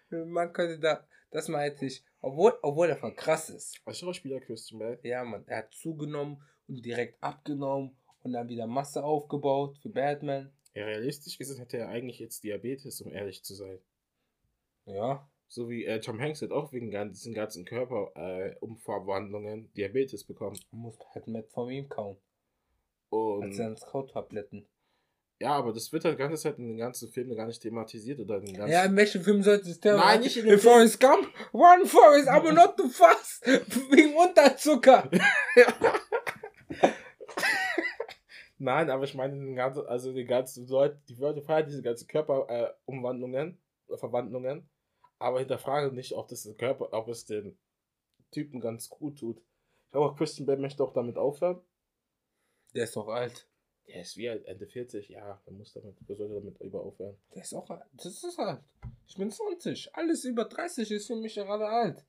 [0.10, 3.82] Man könnte da, das meinte ich, obwohl, obwohl er voll krass ist.
[3.86, 4.99] Als Schauspieler Christian Bale.
[5.04, 10.51] Ja, man, er hat zugenommen und direkt abgenommen und dann wieder Masse aufgebaut für Batman.
[10.73, 13.80] Ja, realistisch gesehen hätte er eigentlich jetzt Diabetes, um ehrlich zu sein.
[14.86, 15.27] Ja.
[15.53, 20.57] So wie äh, Tom Hanks hat auch wegen diesen ganzen Körperumverwandlungen äh, Diabetes bekommen.
[20.71, 22.15] Man muss halt mit von ihm kauen.
[23.09, 24.65] Und Als seine Kautabletten.
[25.41, 28.21] ja, aber das wird halt die ganze Zeit in den ganzen Filmen gar nicht thematisiert
[28.21, 28.71] oder in den ganzen.
[28.71, 31.27] Ja, in welchem Film sollte es der Nein, nicht in dem Forrest Gump.
[31.51, 33.45] One Forrest, aber not too fast.
[33.45, 35.11] Wegen Unterzucker.
[38.57, 42.07] Nein, aber ich meine den ganzen, also die ganzen Leute, die Leute feiern diese ganzen
[42.07, 43.59] Körperumwandlungen
[43.89, 44.69] äh, Verwandlungen,
[45.21, 47.57] aber hinterfragen nicht, ob das den Körper, ob es den
[48.31, 49.38] Typen ganz gut tut.
[49.86, 51.62] Ich glaube auch Christian Bale möchte auch damit aufhören.
[52.73, 53.47] Der ist doch alt.
[53.88, 57.17] Der ist wie alt, Ende 40, ja, er muss damit, er sollte damit über aufhören.
[57.36, 57.84] Der ist auch alt.
[57.93, 58.62] Das ist alt.
[59.07, 59.93] Ich bin 20.
[59.95, 62.05] Alles über 30 ist für mich gerade alt.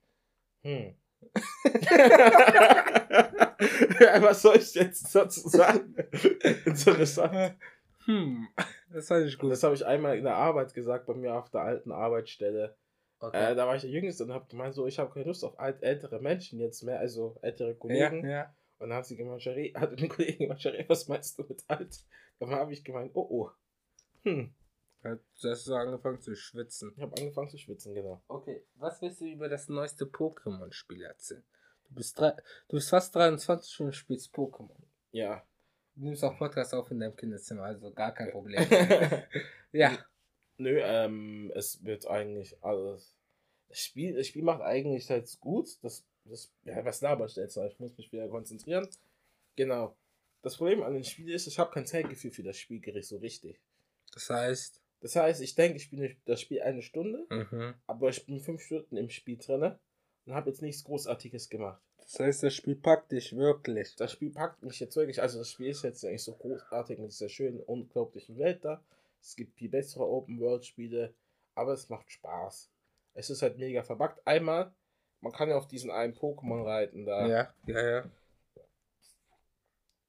[0.62, 0.94] Hm.
[4.20, 5.94] Was soll ich jetzt dazu sagen?
[6.64, 7.56] Interessant.
[8.04, 8.48] Hm.
[8.92, 9.52] Das fand ich Und gut.
[9.52, 12.76] das habe ich einmal in der Arbeit gesagt, bei mir auf der alten Arbeitsstelle.
[13.22, 13.52] Okay.
[13.52, 15.56] Äh, da war ich der Jüngste und habe gemeint, so, ich habe keine Lust auf
[15.60, 18.28] alt, ältere Menschen jetzt mehr, also ältere ja, Kollegen.
[18.28, 18.52] ja.
[18.80, 21.62] Und dann hat sie gemeint, Jerry, hat den Kollegen gemeint, Jerry, was meinst du mit
[21.68, 22.04] alt?
[22.40, 23.50] Dann habe ich gemeint, oh oh.
[24.24, 24.52] Hm.
[25.02, 26.92] Du hast so angefangen zu schwitzen.
[26.96, 28.22] Ich habe angefangen zu schwitzen, genau.
[28.26, 31.44] Okay, was willst du über das neueste Pokémon-Spiel erzählen?
[31.88, 32.32] Du bist, drei,
[32.68, 34.82] du bist fast 23 und spielst Pokémon.
[35.12, 35.44] Ja.
[35.94, 38.66] Du nimmst auch Podcast auf in deinem Kinderzimmer, also gar kein Problem.
[39.72, 39.96] ja.
[40.62, 43.14] Nö, ähm, es wird eigentlich alles.
[43.68, 45.68] Das Spiel, das Spiel macht eigentlich halt gut.
[45.82, 47.56] Das, das, ja, was laberst du jetzt?
[47.56, 48.86] Ich muss mich wieder konzentrieren.
[49.56, 49.96] Genau.
[50.42, 53.60] Das Problem an dem Spiel ist, ich habe kein Zeitgefühl für das Spielgericht so richtig.
[54.12, 54.80] Das heißt.
[55.00, 57.74] Das heißt, ich denke, ich spiele das Spiel eine Stunde, Mhm.
[57.88, 59.74] aber ich bin fünf Stunden im Spiel drin
[60.26, 61.82] und habe jetzt nichts Großartiges gemacht.
[61.98, 63.96] Das heißt, das Spiel packt dich wirklich.
[63.96, 67.10] Das Spiel packt mich jetzt wirklich, also das Spiel ist jetzt nicht so großartig mit
[67.10, 68.80] dieser schönen, unglaublichen Welt da.
[69.22, 71.14] Es gibt viel bessere Open-World-Spiele,
[71.54, 72.70] aber es macht Spaß.
[73.14, 74.20] Es ist halt mega verbuggt.
[74.26, 74.74] Einmal,
[75.20, 77.26] man kann ja auf diesen einen Pokémon reiten da.
[77.26, 78.10] Ja, ja, ja.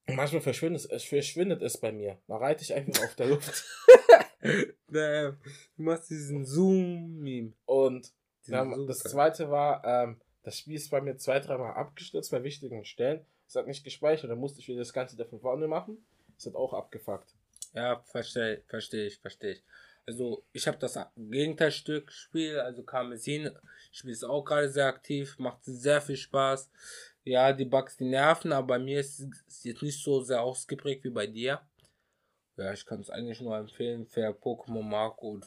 [0.06, 2.18] Manchmal verschwindet es, verschwindet es bei mir.
[2.26, 3.64] Da reite ich einfach auf der Luft.
[4.86, 5.36] Du
[5.76, 7.54] machst diesen Zoom-Meme.
[7.64, 8.12] Und
[8.46, 12.84] dann, das zweite war, ähm, das Spiel ist bei mir zwei, dreimal abgestürzt bei wichtigen
[12.84, 13.24] Stellen.
[13.48, 16.06] Es hat nicht gespeichert, dann musste ich wieder das Ganze wieder von vorne machen.
[16.36, 17.34] Es hat auch abgefuckt.
[17.74, 19.64] Ja, verstehe versteh ich, verstehe ich.
[20.06, 23.50] Also, ich habe das Gegenteilstück gespielt, also Karmesin.
[23.92, 26.70] Es auch gerade sehr aktiv, macht sehr viel Spaß.
[27.24, 31.04] Ja, die Bugs, die nerven, aber bei mir ist es jetzt nicht so sehr ausgeprägt
[31.04, 31.60] wie bei dir.
[32.56, 35.44] Ja, ich kann es eigentlich nur empfehlen, wer Pokémon mag und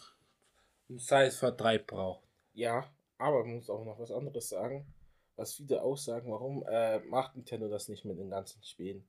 [0.90, 2.28] ein Size-Vertreib braucht.
[2.54, 4.92] Ja, aber man muss auch noch was anderes sagen.
[5.36, 9.08] Was viele auch sagen, warum äh, macht Nintendo das nicht mit den ganzen Spielen?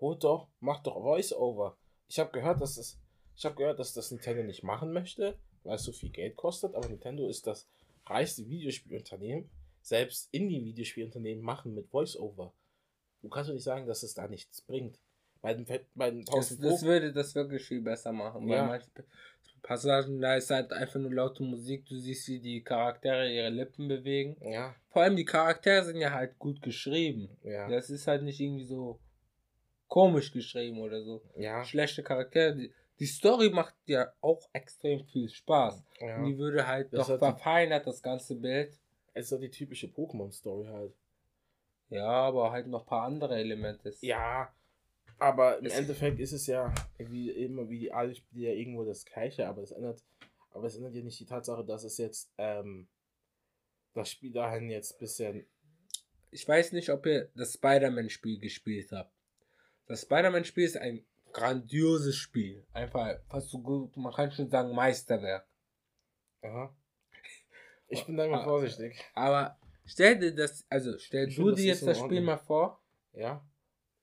[0.00, 1.76] Holt doch, macht doch Voice-Over.
[2.10, 2.98] Ich habe gehört, dass das,
[3.36, 6.74] ich habe gehört, dass das Nintendo nicht machen möchte, weil es so viel Geld kostet.
[6.74, 7.68] Aber Nintendo ist das
[8.06, 9.48] reichste Videospielunternehmen.
[9.80, 12.52] Selbst Indie-Videospielunternehmen machen mit Voice-Over.
[13.22, 14.98] Du kannst doch nicht sagen, dass es da nichts bringt.
[15.40, 18.66] Bei den, bei den Das, 1000 das würde das wirklich viel besser machen, weil Ja.
[18.66, 18.90] manche
[19.62, 23.86] Passagen, da ist halt einfach nur laute Musik, du siehst, wie die Charaktere ihre Lippen
[23.88, 24.36] bewegen.
[24.42, 27.28] ja, Vor allem die Charaktere sind ja halt gut geschrieben.
[27.44, 28.98] ja, Das ist halt nicht irgendwie so
[29.90, 31.20] komisch geschrieben oder so.
[31.36, 32.56] ja, Schlechte Charaktere.
[32.56, 35.84] Die, die Story macht ja auch extrem viel Spaß.
[36.00, 36.16] ja.
[36.16, 38.72] Und die würde halt Das doch die- verfeinert, das ganze Bild.
[39.12, 40.94] Es ist doch die typische Pokémon-Story halt.
[41.90, 43.92] Ja, aber halt noch ein paar andere Elemente.
[44.00, 44.54] Ja,
[45.18, 49.04] aber im Es- Endeffekt ist es ja wie immer wie alle Spiele ja irgendwo das
[49.04, 50.02] gleiche, aber es ändert,
[50.52, 52.86] aber es ändert ja nicht die Tatsache, dass es jetzt ähm,
[53.94, 55.44] das Spiel dahin jetzt bisschen
[56.30, 59.12] ich weiß nicht, ob ihr das Spider-Man-Spiel gespielt habt.
[59.90, 62.64] Das Spider-Man-Spiel ist ein grandioses Spiel.
[62.72, 65.44] Einfach fast so gut, man kann schon sagen Meisterwerk.
[66.42, 66.72] aha.
[67.88, 68.96] Ich bin da immer Ah, vorsichtig.
[69.14, 72.80] Aber stell dir das, also stell Ich du dir jetzt das Spiel mal vor,
[73.12, 73.44] Ja?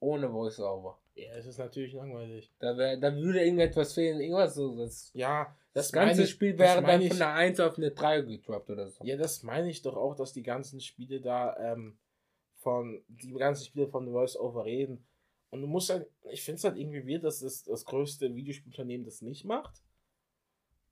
[0.01, 0.99] ohne Voice-Over.
[1.15, 2.53] Ja, es ist natürlich langweilig.
[2.59, 4.75] Da, wär, da würde irgendetwas fehlen, irgendwas so.
[4.77, 7.91] Das, Ja, das, das, ganze ich- Spiel wäre dann ich- von einer 1 auf eine
[7.91, 9.05] 3 gedroppt oder so.
[9.05, 11.97] Ja, das meine ich doch auch, dass die ganzen Spiele da ähm,
[12.57, 15.06] von, die ganzen Spiele von Voice-Over reden.
[15.49, 19.05] Und du musst halt, ich finde es halt irgendwie weird, dass das, das größte Videospielunternehmen
[19.05, 19.81] das nicht macht.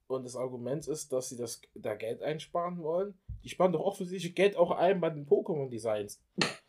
[0.07, 3.15] Und das Argument ist, dass sie das da Geld einsparen wollen.
[3.43, 6.21] Die sparen doch offensichtlich Geld auch ein bei den Pokémon-Designs.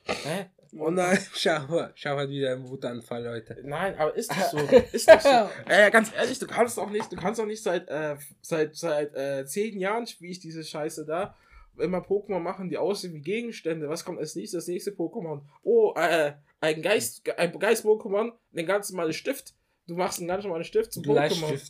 [0.06, 0.46] Hä?
[0.78, 3.58] Oh nein, schau mal, schau mal wieder im Wutanfall, Leute.
[3.62, 4.58] Nein, aber ist das so?
[4.92, 5.28] Ist das so?
[5.68, 9.14] Äh, ganz ehrlich, du kannst auch nicht, du kannst auch nicht seit, äh, seit, seit
[9.14, 11.36] äh, zehn Jahren spiele ich diese Scheiße da.
[11.78, 13.88] Immer Pokémon machen, die aussehen wie Gegenstände.
[13.88, 14.64] Was kommt als nächstes?
[14.64, 15.42] Das nächste Pokémon.
[15.62, 19.54] Oh, äh, ein Geist, ein Geist-Pokémon, den ganz normalen Stift.
[19.86, 21.60] Du machst einen ganz normalen Stift zum Pokémon.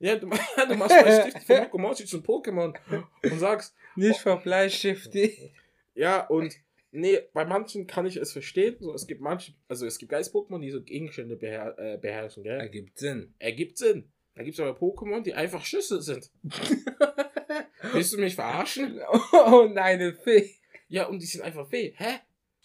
[0.00, 0.28] Ja, du,
[0.68, 2.74] du machst einen Stift für Pokémon zum Pokémon
[3.22, 5.52] und sagst, Nicht für Bleistiftig.
[5.94, 6.54] ja, und
[6.90, 8.76] nee, bei manchen kann ich es verstehen.
[8.80, 12.58] So, es gibt manche, also es gibt Geist-Pokémon, die so Gegenstände beher äh, beherrschen, gell?
[12.58, 13.34] Ergibt Sinn.
[13.38, 14.10] Ergibt Sinn.
[14.34, 16.28] Da gibt es aber Pokémon, die einfach Schüsse sind.
[17.92, 19.00] Willst du mich verarschen?
[19.32, 20.50] Oh nein, eine Fee.
[20.88, 21.92] Ja, und die sind einfach weh.
[21.96, 22.18] Hä?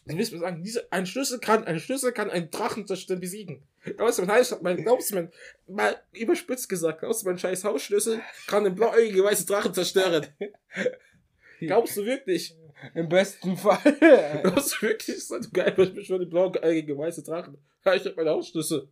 [0.05, 3.63] Du willst mir sagen, diese, ein Schlüssel kann, ein Schlüssel kann einen Drachen zerstören, besiegen.
[3.83, 5.31] Glaubst du, mein, Heiß- mein, glaubst du, mein,
[5.67, 10.25] mal überspitzt gesagt, glaubst du, mein scheiß Hausschlüssel kann einen blauäugige weiße Drachen zerstören?
[11.59, 12.55] Glaubst du wirklich?
[12.93, 13.77] Im besten Fall.
[14.43, 17.57] Glaubst du wirklich, ist das geil, ich bin schon die blauäugige weiße Drachen?
[17.83, 18.87] Ja, ich hab meine Hausschlüssel.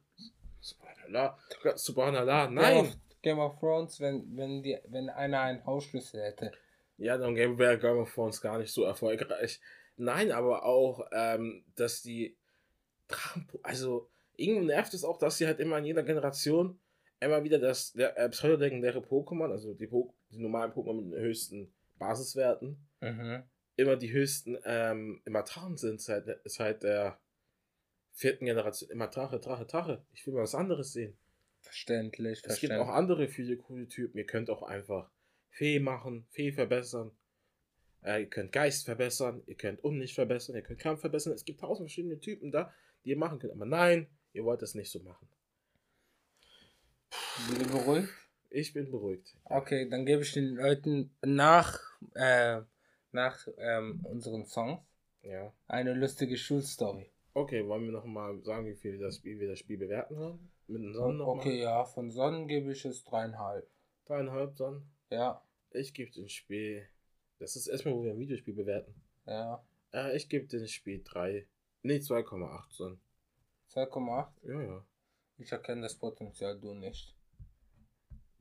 [0.60, 1.38] Subhanallah.
[1.76, 2.46] Subhanallah.
[2.48, 2.78] Game Nein.
[2.78, 6.52] of, Game of Thrones, wenn, wenn, die, wenn einer einen Hausschlüssel hätte.
[6.98, 9.60] Ja, dann Game wäre Game of Thrones gar nicht so erfolgreich.
[9.98, 12.38] Nein, aber auch, ähm, dass die
[13.08, 16.80] Drachen, also irgendwie nervt es auch, dass sie halt immer in jeder Generation
[17.20, 21.22] immer wieder das der, äh, pseudolegendäre Pokémon, also die, po die normalen Pokémon mit den
[21.22, 23.44] höchsten Basiswerten, Mhm.
[23.76, 27.20] immer die höchsten ähm, Immortalen sind seit, seit der
[28.12, 28.90] vierten Generation.
[28.92, 30.06] Immer Drache, Drache, Drache.
[30.14, 31.18] Ich will mal was anderes sehen.
[31.62, 34.18] Verständlich, Es gibt auch andere viele coole Typen.
[34.18, 35.10] Ihr könnt auch einfach
[35.50, 37.17] Fee machen, Fee verbessern.
[38.04, 41.34] Äh, ihr könnt Geist verbessern, ihr könnt Unlicht verbessern, ihr könnt Kampf verbessern.
[41.34, 43.54] Es gibt tausend verschiedene Typen da, die ihr machen könnt.
[43.54, 45.28] Aber nein, ihr wollt das nicht so machen.
[47.50, 48.10] Bin du beruhigt?
[48.50, 49.36] Ich bin beruhigt.
[49.44, 51.80] Okay, dann gebe ich den Leuten nach,
[52.16, 52.62] äh,
[53.12, 54.82] nach ähm, unseren Songs
[55.22, 55.54] Ja.
[55.68, 57.12] eine lustige Schulstory.
[57.34, 60.18] Okay, wollen wir noch mal sagen, wie viel wir das Spiel, wir das Spiel bewerten
[60.18, 60.52] haben?
[60.68, 63.70] Mit den Sonnen noch Okay, ja, von Sonnen gebe ich es dreieinhalb.
[64.06, 64.90] Dreieinhalb Sonnen.
[65.10, 66.88] Ja, Ich gebe dem Spiel.
[67.40, 68.94] Das ist erstmal, wo wir ein Videospiel bewerten.
[69.26, 69.64] ja.
[69.94, 71.48] Äh, ich gebe dem Spiel 3.
[71.84, 73.00] Nee, 2,8 Sonnen.
[73.74, 74.28] 2,8.
[74.44, 74.86] Ja, ja.
[75.38, 77.16] Ich erkenne das Potenzial, du nicht.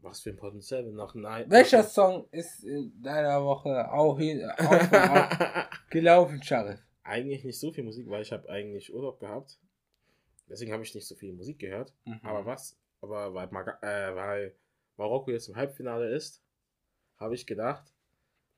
[0.00, 1.48] Was für ein Potenzial, wenn nach Nein.
[1.50, 6.80] Welcher Song ist in deiner Woche auch ab gelaufen, Sharif?
[7.06, 9.58] eigentlich nicht so viel Musik, weil ich habe eigentlich Urlaub gehabt.
[10.48, 11.92] Deswegen habe ich nicht so viel Musik gehört.
[12.04, 12.20] Mhm.
[12.22, 12.76] Aber was?
[13.00, 14.56] Aber weil, Maga äh, weil
[14.96, 16.42] Marokko jetzt im Halbfinale ist,
[17.18, 17.92] habe ich gedacht,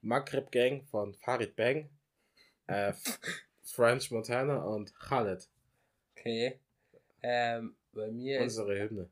[0.09, 1.91] Maghreb Gang von Farid Bang,
[2.67, 2.95] äh,
[3.63, 5.47] French Montana und Khaled.
[6.17, 6.59] Okay.
[7.23, 9.11] Ähm, bei mir ist Unsere Hymne.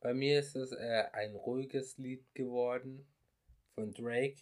[0.00, 3.06] Bei mir ist es äh, ein ruhiges Lied geworden
[3.74, 4.38] von Drake.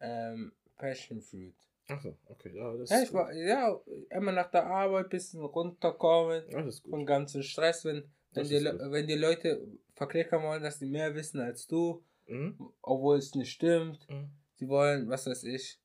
[0.00, 1.54] Ähm, Passion Fruit.
[1.88, 2.50] Achso, okay.
[2.54, 3.20] Ja, das Ja, ist ich gut.
[3.20, 7.06] war, ja, immer nach der Arbeit bisschen runterkommen Ja, das ist vom gut.
[7.06, 11.14] ganzen Stress, wenn, wenn, die, ist Le- wenn die Leute verklickern wollen, dass die mehr
[11.14, 12.72] wissen als du, Mhm.
[12.82, 14.08] obwohl es nicht stimmt.
[14.08, 14.30] Mhm.
[14.54, 15.78] Sie wollen, was weiß ich,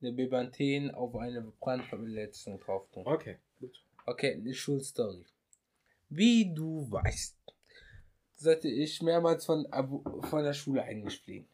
[0.00, 3.06] eine Bebantin auf eine Brandverletzung drauf tun.
[3.06, 3.84] Okay, gut.
[4.06, 5.26] Okay, eine Schulstory.
[6.08, 7.36] Wie du weißt,
[8.36, 9.66] sollte ich mehrmals von,
[10.30, 11.48] von der Schule eigentlich fliegen.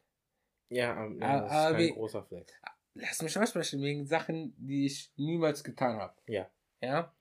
[0.69, 2.61] Ja, ähm, Ah, ja das ist ah, kein wie- großer Fleck.
[2.93, 6.15] Lass mich aussprechen, wegen Sachen, die ich niemals getan habe.
[6.27, 6.49] Ja.
[6.81, 7.13] Ja?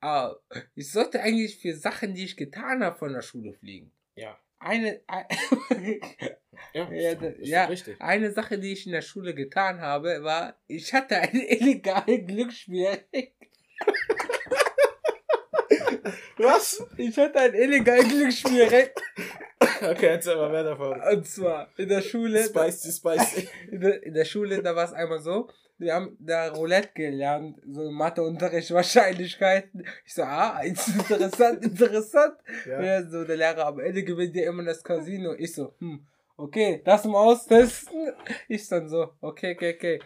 [0.00, 0.40] Aber
[0.74, 3.90] ich sollte eigentlich für Sachen, die ich getan habe, von der Schule fliegen.
[4.14, 4.38] Ja.
[4.60, 5.26] Eine, ein,
[6.74, 7.68] Ja, Ja, da- ja.
[8.00, 12.98] eine Sache, die ich in der Schule getan habe, war, ich hatte ein illegales Glücksspiel.
[16.38, 16.84] Was?
[16.96, 18.90] Ich hatte ein illegales Glücksspiel.
[19.80, 21.00] Okay, erzähl mal mehr davon.
[21.00, 22.42] Und zwar in der Schule.
[22.44, 23.48] Spicy, spicy.
[23.70, 27.60] In der, in der Schule, da war es einmal so, wir haben da Roulette gelernt,
[27.66, 29.86] so Matheunterricht, Wahrscheinlichkeiten.
[30.04, 32.34] Ich so, ah, interessant, interessant.
[32.66, 32.82] Ja.
[32.82, 33.08] Ja.
[33.08, 35.34] so, der Lehrer, am Ende gewinnt ja immer das Casino.
[35.34, 36.04] Ich so, hm,
[36.36, 38.12] okay, das mal austesten.
[38.48, 40.00] Ich dann so, okay, okay, okay.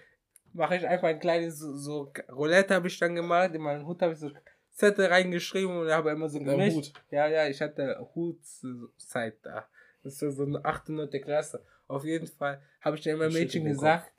[0.52, 4.02] Mache ich einfach ein kleines, so, so Roulette habe ich dann gemacht, in meinen Hut
[4.02, 4.30] habe ich so
[4.74, 6.92] Zettel reingeschrieben und habe immer so gemischt.
[7.11, 9.66] Ja, ja, ich hatte Hutzeit da.
[10.02, 10.90] Das war so eine 8.
[10.90, 11.11] 9.
[11.22, 11.64] Klasse.
[11.88, 14.12] Auf jeden Fall habe ich dann immer Mädchen gesagt,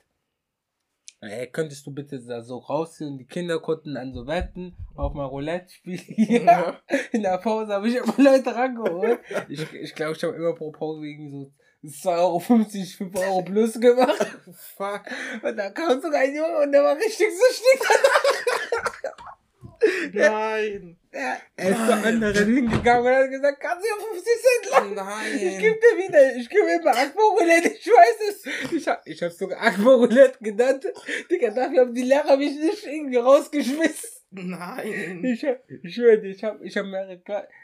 [1.26, 3.18] ey, könntest du bitte da so rausziehen?
[3.18, 6.00] Die Kinder konnten dann so wetten auf mein Roulette-Spiel.
[6.16, 6.80] Ja.
[7.12, 9.20] In der Pause habe ich immer Leute rangeholt.
[9.48, 11.52] Ich glaube, ich, glaub, ich habe immer pro Pause irgendwie so
[11.84, 14.36] 2,50 Euro, 5 Euro plus gemacht.
[14.76, 15.02] Fuck.
[15.42, 17.88] Und da kam sogar ein Junge und der war richtig so stick.
[20.12, 20.96] Nein.
[21.10, 24.94] Er er ist zur anderen hingegangen und hat gesagt, kannst du mir 50 Cent lassen?
[24.94, 25.34] Nein.
[25.34, 28.72] Ich geb dir wieder, ich gebe immer Akbo Roulette, ich weiß es.
[28.72, 30.84] Ich hab, ich hab sogar Akbo Roulette genannt.
[31.30, 34.10] Digga, dafür haben die Lehrer mich nicht irgendwie rausgeschmissen.
[34.32, 35.24] Nein.
[35.24, 37.20] Ich hab, ich dir, ich hab, ich hab mehrere,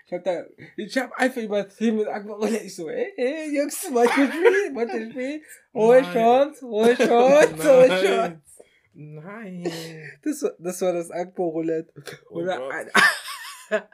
[0.07, 0.45] ich hab da,
[0.77, 2.65] ich hab einfach übertrieben mit Roulette.
[2.65, 4.75] Ich so, ey, ey, Jungs, wollt ihr spielen?
[4.77, 5.43] Wollt ihr spielen?
[6.03, 6.13] Nein.
[6.13, 8.05] Chance, hol Chance, Nein.
[8.05, 8.41] Chance.
[8.93, 9.71] Nein.
[10.23, 11.93] Das war, das war das Akbo Roulette.
[12.29, 12.73] Oh Oder Gott.
[12.73, 13.89] eine,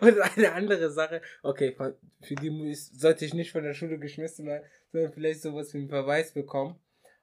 [0.00, 1.20] oder eine andere Sache.
[1.42, 1.76] Okay,
[2.22, 5.88] für die sollte ich nicht von der Schule geschmissen werden, sondern vielleicht sowas wie einen
[5.88, 6.78] Verweis bekommen.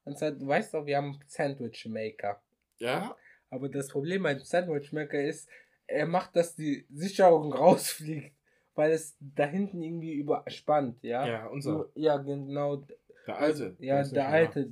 [0.05, 2.41] Und zwar, du weißt doch, wir haben einen Sandwich Maker.
[2.77, 3.15] Ja?
[3.49, 5.49] Aber das Problem beim Sandwich Maker ist,
[5.87, 8.35] er macht, dass die Sicherung rausfliegt,
[8.75, 11.25] weil es da hinten irgendwie überspannt, ja?
[11.27, 11.71] Ja, unser.
[11.71, 12.83] So, ja, genau.
[13.27, 13.75] Der alte.
[13.79, 14.71] Ja, der alte.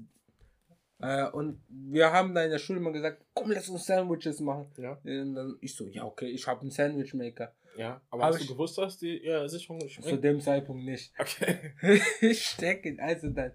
[1.01, 4.67] Äh, und wir haben da in der Schule mal gesagt, komm, lass uns Sandwiches machen.
[4.77, 4.99] Ja.
[5.03, 7.53] Und dann ich so, ja, okay, ich habe einen Sandwich Maker.
[7.77, 8.01] Ja.
[8.09, 10.23] Aber Hab hast du gewusst, dass die ja, Sicherung nicht Zu springt?
[10.23, 11.13] dem Zeitpunkt nicht.
[11.17, 11.73] Okay.
[12.21, 13.53] ich stecke also dann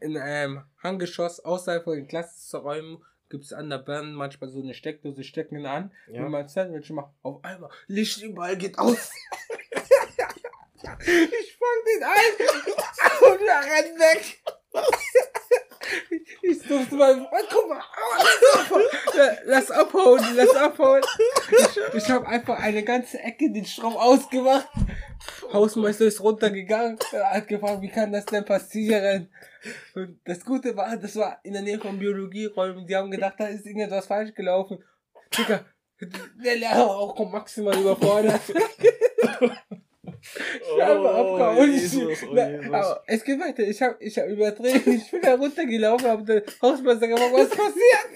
[0.00, 4.74] in einem Hanggeschoss außerhalb von den Klassenräumen gibt es an der Bahn manchmal so eine
[4.74, 6.22] Steckdose, stecken ihn an, Ja.
[6.24, 9.12] wenn man ein Sandwich macht, auf einmal Licht überall geht aus.
[11.00, 14.42] ich fang den ein und er rennt weg.
[16.70, 21.02] Ich durfte meinem Freund, guck mal, aua, lass abhauen, lass abhauen.
[21.50, 24.68] Ich, ich habe einfach eine ganze Ecke den Strom ausgemacht.
[25.52, 29.28] Hausmeister ist runtergegangen, er hat gefragt, wie kann das denn passieren?
[29.96, 33.48] Und das Gute war, das war in der Nähe von Biologieräumen, die haben gedacht, da
[33.48, 34.78] ist irgendetwas falsch gelaufen.
[35.36, 35.64] Digga,
[36.00, 38.42] der Lehrer war auch maximal überfordert.
[40.22, 41.56] Ich habe abgehauen.
[41.58, 42.66] Oh, Und ich- Jesus, oh, Na, Jesus.
[42.66, 43.62] aber es geht weiter.
[43.62, 44.92] Ich habe ich hab übertrieben.
[44.92, 48.06] Ich bin da runtergelaufen, habe den Hausmeister gefragt, was passiert?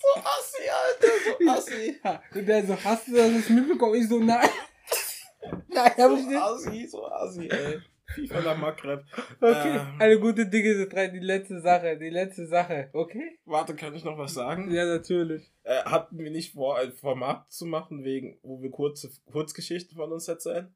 [0.00, 2.00] So assi, Alter, so assi.
[2.04, 3.94] Ja, Und der so, hast du das mitbekommen?
[3.94, 4.48] Ich so, nein.
[5.68, 6.40] Nein, hab ich So nicht.
[6.42, 7.80] assi, so assi, ey.
[8.14, 9.04] FIFA la Maghreb.
[9.40, 9.96] Okay, Ähm.
[9.98, 11.08] alle gute Dinge sind drei.
[11.08, 12.90] Die letzte Sache, die letzte Sache.
[12.92, 13.38] Okay?
[13.44, 14.70] Warte, kann ich noch was sagen?
[14.72, 15.50] Ja, natürlich.
[15.64, 20.12] Äh, hatten wir nicht vor, ein Format zu machen, wegen, wo wir kurze Kurzgeschichten von
[20.12, 20.74] uns erzählen?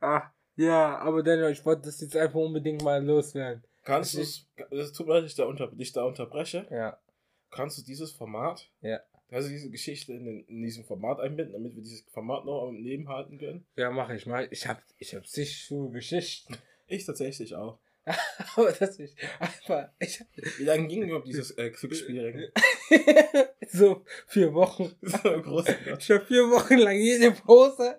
[0.00, 0.22] Ah,
[0.56, 3.62] ja, aber Daniel, ich wollte das jetzt einfach unbedingt mal loswerden.
[3.84, 4.46] Kannst du es,
[4.92, 6.98] tut mir leid, dass ich da unter, dich da unterbreche, Ja.
[7.50, 9.00] kannst du dieses Format, Ja.
[9.32, 12.76] Also diese Geschichte in, den, in diesem Format einbinden, damit wir dieses Format noch am
[12.76, 13.66] Leben halten können?
[13.76, 14.46] Ja, mache ich mal.
[14.50, 16.56] Ich hab, ich hab sich so Geschichten.
[16.86, 17.78] Ich tatsächlich auch.
[18.56, 20.22] Aber das ist einfach, ich
[20.58, 22.50] Wie lange ging überhaupt dieses äh, Glücksspielring?
[23.68, 24.92] so vier Wochen.
[25.02, 25.64] so groß.
[25.98, 27.98] Ich habe vier Wochen lang jede Pause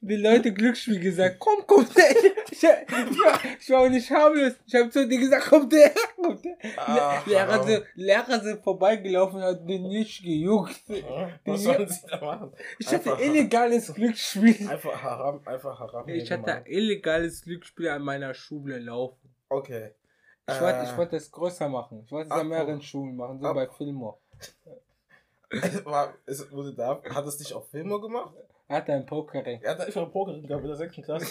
[0.00, 2.10] die Leute Glücksspiel gesagt, komm, kommt der.
[2.50, 4.52] Ich, ich, war, ich war auch nicht harmlos.
[4.66, 6.56] Ich habe zu dir gesagt, kommt der, kommt der.
[6.76, 10.82] Ah, Lehrer, sind, Lehrer sind vorbeigelaufen, hat den nicht gejuckt.
[11.44, 12.52] Was sollen sie da machen?
[12.78, 14.68] Ich hatte Einfach- illegales Glücksspiel.
[14.68, 16.08] Einfach haram, einfach haram.
[16.08, 19.30] Ich hatte illegales Glücksspiel an meiner Schule laufen.
[19.48, 19.92] Okay.
[20.54, 22.02] Ich wollte ich wollte es größer machen.
[22.04, 22.82] Ich wollte es an mehreren oh.
[22.82, 23.54] Schulen machen, so Ach.
[23.54, 24.20] bei Filmo.
[25.84, 28.34] War, es wurde da, hat es dich auf Filme gemacht?
[28.68, 29.60] Er hatte einen Pokerring.
[29.62, 30.96] Er hat einfach einen Pokerring gehabt in der 6.
[31.02, 31.26] Klasse.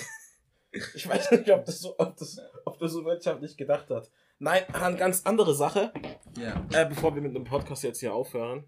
[0.93, 4.11] Ich weiß nicht, ob das so, ob das, ob das so wirtschaftlich gedacht hat.
[4.37, 5.91] Nein, eine ganz andere Sache.
[6.37, 6.65] Ja.
[6.71, 8.65] Äh, bevor wir mit dem Podcast jetzt hier aufhören.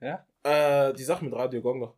[0.00, 0.24] Ja?
[0.42, 1.96] Äh, die Sache mit Radio Gong noch.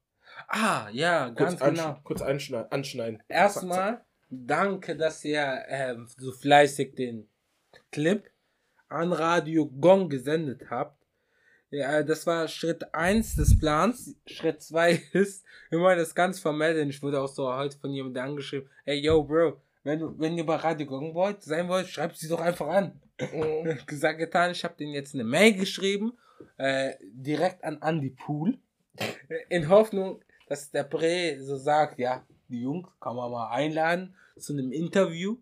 [0.49, 2.01] Ah, ja, Kurz, ganz ansch- genau.
[2.05, 2.73] kurz anschneiden.
[2.73, 3.23] anschneiden.
[3.29, 4.05] Erstmal
[4.47, 7.29] danke, dass ihr ähm, so fleißig den
[7.91, 8.31] Clip
[8.89, 11.05] an Radio Gong gesendet habt.
[11.71, 14.15] Ja, das war Schritt 1 des Plans.
[14.27, 17.91] Schritt 2 ist, wir wollen das ganz formell, denn ich wurde auch so heute von
[17.91, 21.89] jemandem angeschrieben, ey yo Bro, wenn du, wenn ihr bei Radio Gong wollt, sein wollt,
[21.89, 23.01] schreibt sie doch einfach an.
[23.21, 23.79] Mhm.
[23.87, 26.17] gesagt, getan, ich habe denen jetzt eine Mail geschrieben,
[26.59, 28.59] äh, direkt an Andy Pool,
[29.49, 34.53] in Hoffnung, dass der Bre so sagt, ja, die Jungs kann man mal einladen zu
[34.53, 35.39] einem Interview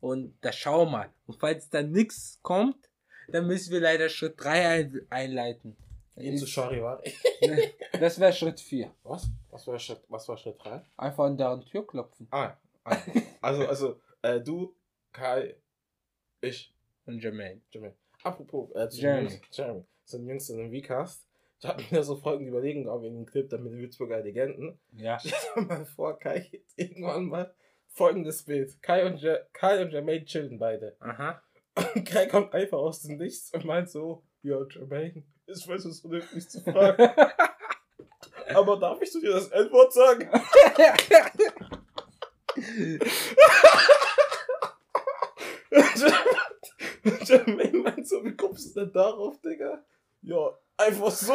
[0.00, 1.10] und da schau mal.
[1.26, 2.90] Und falls da nichts kommt,
[3.28, 5.76] dann müssen wir leider Schritt 3 ein einleiten.
[6.16, 7.12] Ihn zu Charivari.
[8.00, 8.92] Das wäre Schritt 4.
[9.02, 9.28] Was?
[9.50, 10.82] Was war Schritt, was war Schritt 3?
[10.96, 12.26] Einfach an deren Tür klopfen.
[12.30, 12.96] Ah, ah.
[13.40, 14.74] Also, also, äh, du,
[15.12, 15.56] Kai,
[16.40, 16.74] ich,
[17.06, 17.60] Und Jermaine.
[17.70, 17.94] Jeremy.
[18.22, 19.40] Apropos, äh, Jeremy.
[19.50, 19.84] Jeremy.
[20.04, 21.26] Zu den Jungs in dem Vcast.
[21.60, 24.78] Ich habe mir so folgende Überlegungen auf den Clip dann mit den Würzburger Legenden.
[24.92, 25.18] Ja.
[25.20, 27.54] Stell dir mal vor, Kai jetzt irgendwann mal
[27.94, 28.82] folgendes Bild.
[28.82, 30.96] Kai und, Je Kai und Jermaine chillen beide.
[31.00, 31.40] Aha.
[31.76, 35.92] Und Kai kommt einfach aus dem Nichts und meint so, ja, Jermaine, ist was so
[35.92, 37.10] vernünftig zu fragen.
[38.54, 40.28] Aber darf ich zu dir das Endwort sagen?
[47.24, 49.84] Jermaine meint so, wie kommst du denn darauf, Digga?
[50.22, 51.34] Ja, einfach so.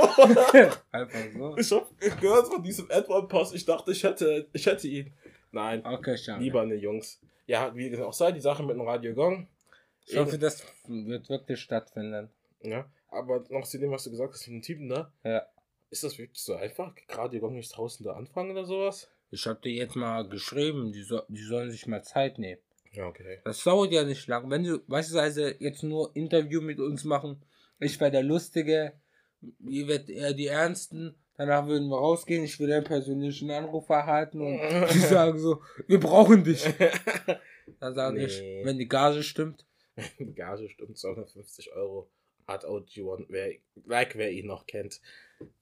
[0.91, 1.87] Einfach so.
[1.99, 5.13] Ich hab gehört von diesem Edward-Pass, ich dachte, ich hätte, ich hätte ihn.
[5.51, 6.43] Nein, Okay, schade.
[6.43, 7.19] lieber ne Jungs.
[7.47, 9.47] Ja, wie gesagt, auch sei die Sache mit dem Radio Gong.
[10.05, 12.29] Ich hoffe, das wird wirklich stattfinden.
[12.61, 15.11] Ja, aber noch zu dem, was du gesagt hast, mit dem Typen, ne?
[15.23, 15.45] Ja.
[15.89, 16.93] Ist das wirklich so einfach?
[17.09, 19.09] Radio Gong nicht draußen da anfangen oder sowas?
[19.31, 22.61] Ich hab dir jetzt mal geschrieben, die, so, die sollen sich mal Zeit nehmen.
[22.91, 23.39] Ja, okay.
[23.43, 24.49] Das dauert ja nicht lang.
[24.49, 27.41] Wenn du beispielsweise jetzt nur Interview mit uns machen,
[27.79, 28.93] ich wäre der Lustige,
[29.67, 34.41] ihr werdet eher die Ernsten, danach würden wir rausgehen, ich würde einen persönlichen Anruf erhalten
[34.41, 34.59] und
[34.93, 36.67] die sagen so, wir brauchen dich.
[37.79, 38.61] Dann sage ich, Nee.
[38.65, 39.65] wenn die Gage stimmt,
[40.19, 42.09] Die Gage stimmt 250 Euro.
[42.47, 43.51] Hat OG1, wer,
[43.85, 45.01] like wer ihn noch kennt.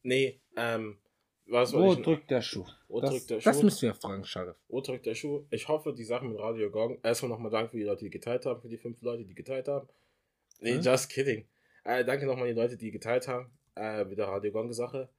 [0.04, 0.98] Nee, ähm,
[1.46, 2.66] was wo ich drückt der Schuh?
[2.88, 3.64] Wo das, drückt der das Schuh?
[3.64, 4.56] müssen wir fragen, Scharif.
[4.70, 5.46] Wo drückt der Schuh?
[5.50, 6.98] Ich hoffe, die Sachen mit Radio Gong.
[7.04, 9.68] Erstmal nochmal danke für die Leute, die geteilt haben, für die fünf Leute, die geteilt
[9.68, 9.88] haben.
[10.62, 10.82] Nee, Hm?
[10.82, 11.46] just kidding.
[11.84, 15.10] Äh, danke nochmal an die Leute, die geteilt haben, äh, mit der Radio Gong-Sache.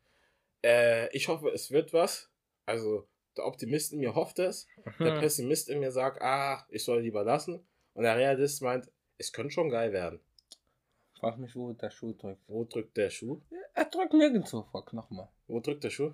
[0.64, 2.31] Äh, ich hoffe, es wird was.
[2.66, 4.66] Also, der Optimist in mir hofft es.
[4.99, 5.21] Der Hm.
[5.21, 7.61] Pessimist in mir sagt, ah, ich soll lieber lassen.
[7.94, 10.21] Und der Realist meint, es könnte schon geil werden.
[11.18, 12.42] Frag mich, wo der Schuh drückt.
[12.47, 13.40] Wo drückt der Schuh?
[13.75, 15.29] Er drückt nirgendwo, frag nochmal.
[15.49, 16.12] Wo drückt der Schuh?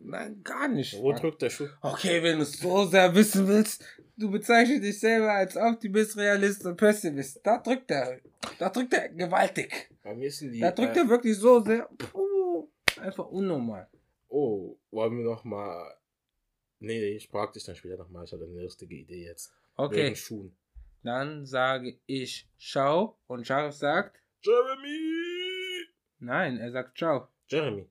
[0.00, 0.94] Nein, gar nicht.
[0.98, 1.20] Wo Frank.
[1.22, 1.68] drückt der Schuh?
[1.80, 3.82] Okay, wenn du es so sehr wissen willst,
[4.16, 7.40] du bezeichnest dich selber als Optimist, Realist und Pessimist.
[7.44, 8.18] Da drückt er.
[8.58, 9.90] Da drückt er gewaltig.
[10.02, 10.60] Bei mir sind die.
[10.60, 11.88] Da drückt äh, er wirklich so sehr.
[11.96, 12.20] Puh,
[13.02, 13.88] einfach unnormal.
[14.28, 15.94] Oh, wollen wir nochmal.
[16.78, 18.24] Nee, nee, ich frag dich dann später nochmal.
[18.24, 19.52] Ich hatte eine lustige Idee jetzt.
[19.76, 20.56] Okay, Wegen Schuhen.
[21.02, 25.86] dann sage ich Ciao und Sharif sagt Jeremy!
[26.18, 27.28] Nein, er sagt Ciao.
[27.48, 27.86] Jeremy.